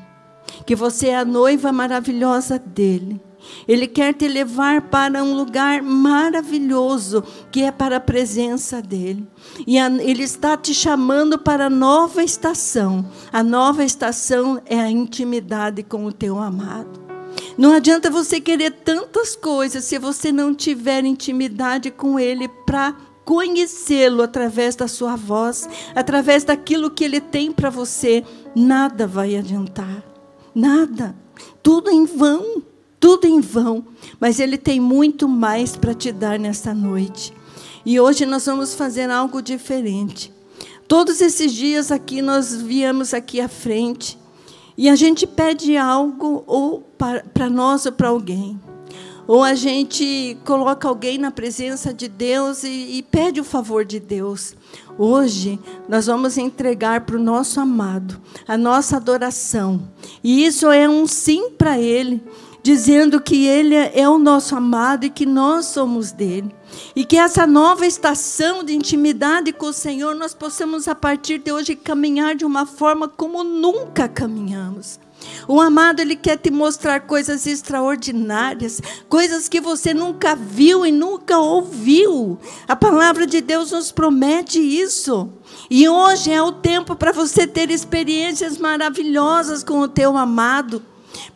Que 0.65 0.75
você 0.75 1.07
é 1.07 1.17
a 1.17 1.25
noiva 1.25 1.71
maravilhosa 1.71 2.59
dele. 2.59 3.19
Ele 3.67 3.87
quer 3.87 4.13
te 4.13 4.27
levar 4.27 4.81
para 4.89 5.23
um 5.23 5.35
lugar 5.35 5.81
maravilhoso, 5.81 7.23
que 7.51 7.63
é 7.63 7.71
para 7.71 7.97
a 7.97 8.01
presença 8.01 8.81
dele. 8.81 9.27
E 9.65 9.79
a, 9.79 9.87
ele 9.87 10.23
está 10.23 10.57
te 10.57 10.73
chamando 10.73 11.37
para 11.37 11.65
a 11.65 11.69
nova 11.69 12.23
estação. 12.23 13.09
A 13.31 13.43
nova 13.43 13.83
estação 13.83 14.61
é 14.65 14.79
a 14.79 14.89
intimidade 14.89 15.83
com 15.83 16.05
o 16.05 16.11
teu 16.11 16.39
amado. 16.39 17.07
Não 17.57 17.73
adianta 17.73 18.09
você 18.09 18.39
querer 18.39 18.71
tantas 18.71 19.35
coisas 19.35 19.83
se 19.83 19.97
você 19.97 20.31
não 20.31 20.53
tiver 20.53 21.03
intimidade 21.05 21.89
com 21.89 22.19
ele 22.19 22.47
para 22.47 22.95
conhecê-lo 23.27 24.23
através 24.23 24.73
da 24.73 24.87
sua 24.87 25.17
voz, 25.17 25.67
através 25.93 26.45
daquilo 26.45 26.89
que 26.89 27.03
ele 27.03 27.19
tem 27.19 27.51
para 27.51 27.69
você, 27.69 28.23
nada 28.55 29.05
vai 29.05 29.35
adiantar. 29.35 30.01
Nada. 30.55 31.13
Tudo 31.61 31.91
em 31.91 32.05
vão 32.05 32.63
tudo 32.99 33.25
em 33.25 33.39
vão, 33.39 33.85
mas 34.19 34.39
Ele 34.39 34.57
tem 34.57 34.79
muito 34.79 35.27
mais 35.27 35.75
para 35.75 35.93
te 35.93 36.11
dar 36.11 36.39
nesta 36.39 36.73
noite. 36.73 37.31
E 37.85 37.99
hoje 37.99 38.25
nós 38.25 38.45
vamos 38.45 38.73
fazer 38.73 39.09
algo 39.09 39.39
diferente. 39.39 40.33
Todos 40.87 41.21
esses 41.21 41.53
dias 41.53 41.91
aqui 41.91 42.21
nós 42.21 42.55
viemos 42.59 43.13
aqui 43.13 43.39
à 43.39 43.47
frente 43.47 44.17
e 44.75 44.89
a 44.89 44.95
gente 44.95 45.27
pede 45.27 45.77
algo 45.77 46.43
ou 46.47 46.81
para 46.97 47.49
nós 47.49 47.85
ou 47.85 47.91
para 47.91 48.09
alguém. 48.09 48.59
Ou 49.27 49.43
a 49.43 49.53
gente 49.53 50.37
coloca 50.45 50.87
alguém 50.87 51.17
na 51.17 51.31
presença 51.31 51.93
de 51.93 52.07
Deus 52.07 52.63
e, 52.63 52.97
e 52.97 53.03
pede 53.03 53.41
o 53.41 53.43
favor 53.43 53.83
de 53.83 53.99
Deus. 53.99 54.55
Hoje 54.97 55.59
nós 55.87 56.05
vamos 56.05 56.37
entregar 56.37 57.01
para 57.01 57.17
o 57.17 57.21
nosso 57.21 57.59
amado 57.59 58.19
a 58.47 58.57
nossa 58.57 58.95
adoração. 58.95 59.81
E 60.23 60.45
isso 60.45 60.71
é 60.71 60.87
um 60.87 61.05
sim 61.05 61.51
para 61.51 61.77
Ele 61.77 62.23
dizendo 62.67 63.21
que 63.21 63.45
Ele 63.45 63.75
é 63.75 64.09
o 64.09 64.19
nosso 64.19 64.53
amado 64.53 65.05
e 65.05 65.09
que 65.09 65.25
nós 65.25 65.67
somos 65.67 66.11
dele. 66.11 66.53
E 66.93 67.05
que 67.05 67.15
essa 67.15 67.47
nova 67.47 67.85
estação 67.85 68.61
de 68.61 68.73
intimidade 68.73 69.53
com 69.53 69.67
o 69.67 69.73
Senhor 69.73 70.13
nós 70.13 70.33
possamos, 70.33 70.85
a 70.89 70.93
partir 70.93 71.37
de 71.37 71.49
hoje, 71.49 71.77
caminhar 71.77 72.35
de 72.35 72.43
uma 72.43 72.65
forma 72.65 73.07
como 73.07 73.41
nunca 73.41 74.09
caminhamos. 74.09 74.99
O 75.47 75.61
amado, 75.61 75.99
ele 75.99 76.15
quer 76.15 76.37
te 76.37 76.51
mostrar 76.51 77.01
coisas 77.01 77.45
extraordinárias, 77.47 78.81
coisas 79.07 79.47
que 79.47 79.61
você 79.61 79.93
nunca 79.93 80.35
viu 80.35 80.85
e 80.85 80.91
nunca 80.91 81.37
ouviu. 81.37 82.37
A 82.67 82.75
palavra 82.75 83.25
de 83.25 83.41
Deus 83.41 83.71
nos 83.71 83.91
promete 83.91 84.59
isso. 84.59 85.29
E 85.69 85.87
hoje 85.87 86.31
é 86.31 86.41
o 86.41 86.51
tempo 86.51 86.95
para 86.95 87.11
você 87.11 87.47
ter 87.47 87.69
experiências 87.69 88.57
maravilhosas 88.57 89.63
com 89.63 89.79
o 89.79 89.87
teu 89.87 90.17
amado 90.17 90.83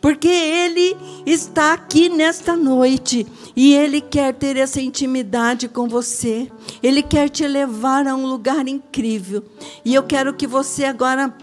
porque 0.00 0.28
Ele 0.28 0.96
está 1.26 1.72
aqui 1.72 2.08
nesta 2.08 2.56
noite 2.56 3.26
e 3.54 3.74
Ele 3.74 4.00
quer 4.00 4.34
ter 4.34 4.56
essa 4.56 4.80
intimidade 4.80 5.68
com 5.68 5.88
você. 5.88 6.50
Ele 6.82 7.02
quer 7.02 7.28
te 7.28 7.46
levar 7.46 8.06
a 8.06 8.14
um 8.14 8.26
lugar 8.26 8.66
incrível. 8.68 9.44
E 9.84 9.94
eu 9.94 10.02
quero 10.02 10.34
que 10.34 10.46
você 10.46 10.84
agora 10.84 11.34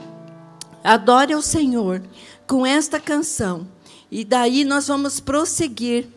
adore 0.83 1.35
o 1.35 1.41
Senhor 1.41 2.01
com 2.49 2.65
esta 2.65 2.99
canção. 2.99 3.67
E 4.11 4.25
daí 4.25 4.65
nós 4.65 4.87
vamos 4.87 5.19
prosseguir 5.19 6.07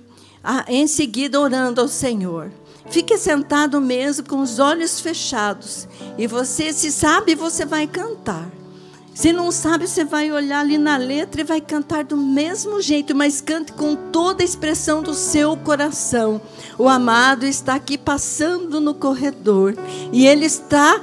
em 0.67 0.87
seguida 0.87 1.39
orando 1.39 1.83
ao 1.83 1.87
Senhor. 1.87 2.51
Fique 2.91 3.19
sentado 3.19 3.79
mesmo 3.81 4.27
com 4.27 4.41
os 4.41 4.59
olhos 4.59 4.99
fechados. 4.99 5.87
E 6.17 6.27
você, 6.27 6.73
se 6.73 6.91
sabe, 6.91 7.35
você 7.35 7.67
vai 7.67 7.87
cantar. 7.87 8.51
Se 9.15 9.31
não 9.31 9.53
sabe, 9.53 9.87
você 9.87 10.05
vai 10.05 10.33
olhar 10.33 10.61
ali 10.61 10.79
na 10.79 10.97
letra 10.97 11.43
e 11.43 11.45
vai 11.45 11.61
cantar 11.61 12.03
do 12.03 12.17
mesmo 12.17 12.81
jeito, 12.81 13.15
mas 13.15 13.43
cante 13.43 13.73
com 13.73 13.95
toda 13.95 14.43
a 14.43 14.45
expressão 14.45 15.03
do 15.03 15.13
seu 15.13 15.55
coração. 15.55 16.41
O 16.79 16.89
amado 16.89 17.45
está 17.45 17.75
aqui 17.75 17.99
passando 17.99 18.81
no 18.81 18.95
corredor 18.95 19.75
e 20.11 20.27
ele 20.27 20.47
está 20.47 20.99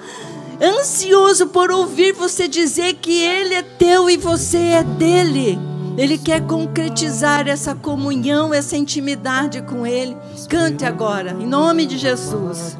ansioso 0.62 1.48
por 1.48 1.72
ouvir 1.72 2.14
você 2.14 2.48
dizer 2.48 2.96
que 2.96 3.22
ele 3.24 3.54
é 3.56 3.64
teu 3.64 4.10
e 4.10 4.18
você 4.18 4.58
é 4.58 4.84
dele. 4.84 5.58
Ele 5.98 6.18
quer 6.18 6.42
concretizar 6.46 7.48
essa 7.48 7.76
comunhão, 7.76 8.54
essa 8.54 8.78
intimidade 8.78 9.62
com 9.64 9.86
ele. 9.86 10.16
Cante 10.48 10.86
agora, 10.86 11.32
em 11.32 11.46
nome 11.46 11.86
de 11.86 11.98
Jesus. 11.98 12.78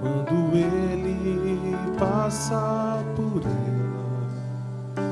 Quando 0.00 0.54
ele 0.54 1.76
passa 1.98 3.02
por 3.16 3.42
ela, 3.42 5.04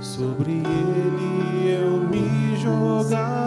sobre 0.00 0.52
ele 0.52 1.70
eu 1.72 2.00
me 2.08 2.56
jogarei, 2.62 3.45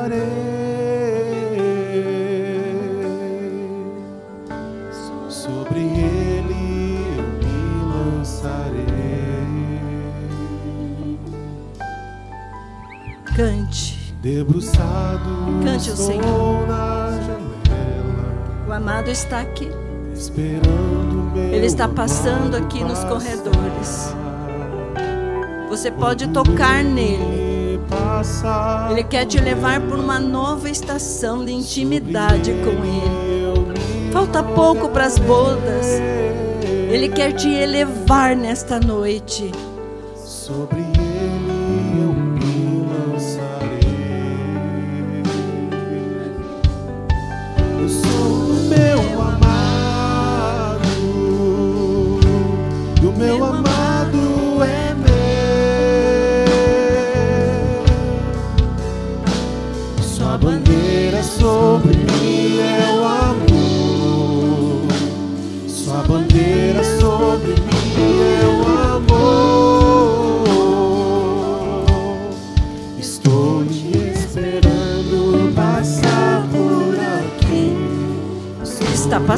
Debruçado 14.21 15.29
Cante 15.63 15.91
o 15.91 15.95
Senhor. 15.95 16.67
na 16.67 17.11
janela, 17.21 18.67
O 18.67 18.73
amado 18.73 19.09
está 19.09 19.39
aqui. 19.39 19.69
esperando 20.13 21.31
meu 21.33 21.53
Ele 21.53 21.65
está 21.65 21.87
passando 21.87 22.57
aqui 22.57 22.83
nos 22.83 23.01
corredores. 23.05 24.13
Você 25.69 25.89
pode 25.89 26.27
tocar 26.27 26.83
nele. 26.83 27.79
Ele 28.91 29.03
quer 29.03 29.25
te 29.25 29.39
levar 29.39 29.79
por 29.79 29.97
uma 29.97 30.19
nova 30.19 30.69
estação 30.69 31.45
de 31.45 31.53
intimidade 31.53 32.51
com 32.51 32.83
Ele. 32.83 34.11
Falta 34.11 34.43
pouco 34.43 34.89
para 34.89 35.05
as 35.05 35.17
bodas. 35.17 35.85
Ele 36.91 37.07
quer 37.07 37.31
te 37.31 37.47
elevar 37.47 38.35
nesta 38.35 38.79
noite. 38.81 39.51
Sobre 40.15 40.98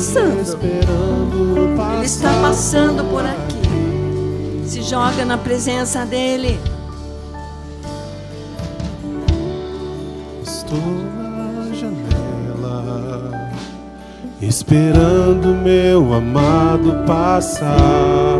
passando. 0.01 0.57
Ele 1.95 2.05
está 2.05 2.33
passando 2.41 3.03
por 3.05 3.23
aqui. 3.23 4.63
Se 4.65 4.81
joga 4.81 5.23
na 5.23 5.37
presença 5.37 6.05
dele. 6.05 6.59
Estou 10.43 10.79
na 10.79 11.73
janela, 11.73 13.51
esperando 14.41 15.49
meu 15.49 16.13
amado 16.13 17.05
passar. 17.05 18.39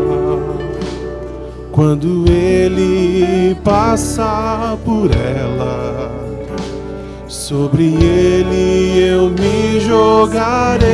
Quando 1.70 2.30
ele 2.30 3.54
passar 3.62 4.76
por 4.84 5.10
ela, 5.10 6.11
sobre 7.42 7.96
ele 7.96 9.00
eu 9.00 9.28
me 9.30 9.80
jogarei. 9.80 10.86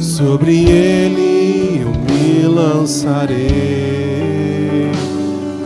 Sobre 0.00 0.64
ele 0.64 1.82
eu 1.82 1.90
me 1.90 2.46
lançarei. 2.46 3.36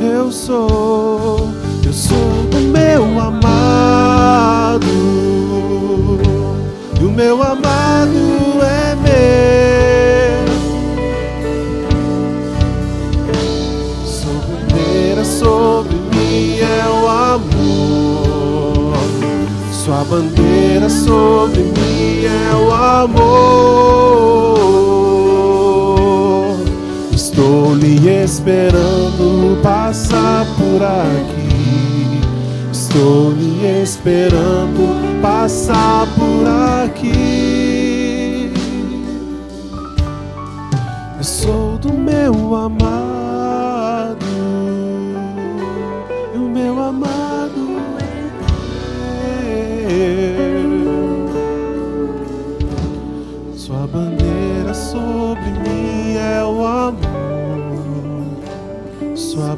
Eu 0.00 0.32
sou, 0.32 1.48
eu 1.86 1.92
sou 1.92 2.18
do 2.50 2.58
meu 2.58 3.20
amado, 3.20 4.86
e 7.00 7.04
o 7.04 7.10
meu 7.12 7.40
amado 7.40 8.18
é 8.60 8.96
meu. 8.96 9.51
Bandeira 20.12 20.90
sobre 20.90 21.62
mim 21.62 22.26
é 22.26 22.54
o 22.54 22.70
amor. 22.70 23.32
Estou 27.10 27.74
lhe 27.74 28.06
esperando 28.22 29.58
passar 29.62 30.44
por 30.58 30.82
aqui. 30.82 32.20
Estou 32.70 33.30
lhe 33.30 33.64
esperando 33.82 35.22
passar 35.22 36.06
por 36.14 36.46
aqui. 36.84 38.52
Eu 41.16 41.24
sou 41.24 41.78
do 41.78 41.90
meu 41.94 42.54
amado, 42.54 43.11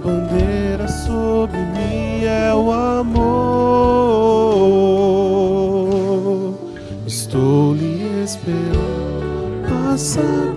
bandeira 0.04 0.86
sobre 0.86 1.56
mim 1.58 2.24
é 2.24 2.54
o 2.54 2.70
amor. 2.70 3.24
Estou 7.06 7.74
lhe 7.74 8.22
esperando 8.22 9.66
passar 9.66 10.53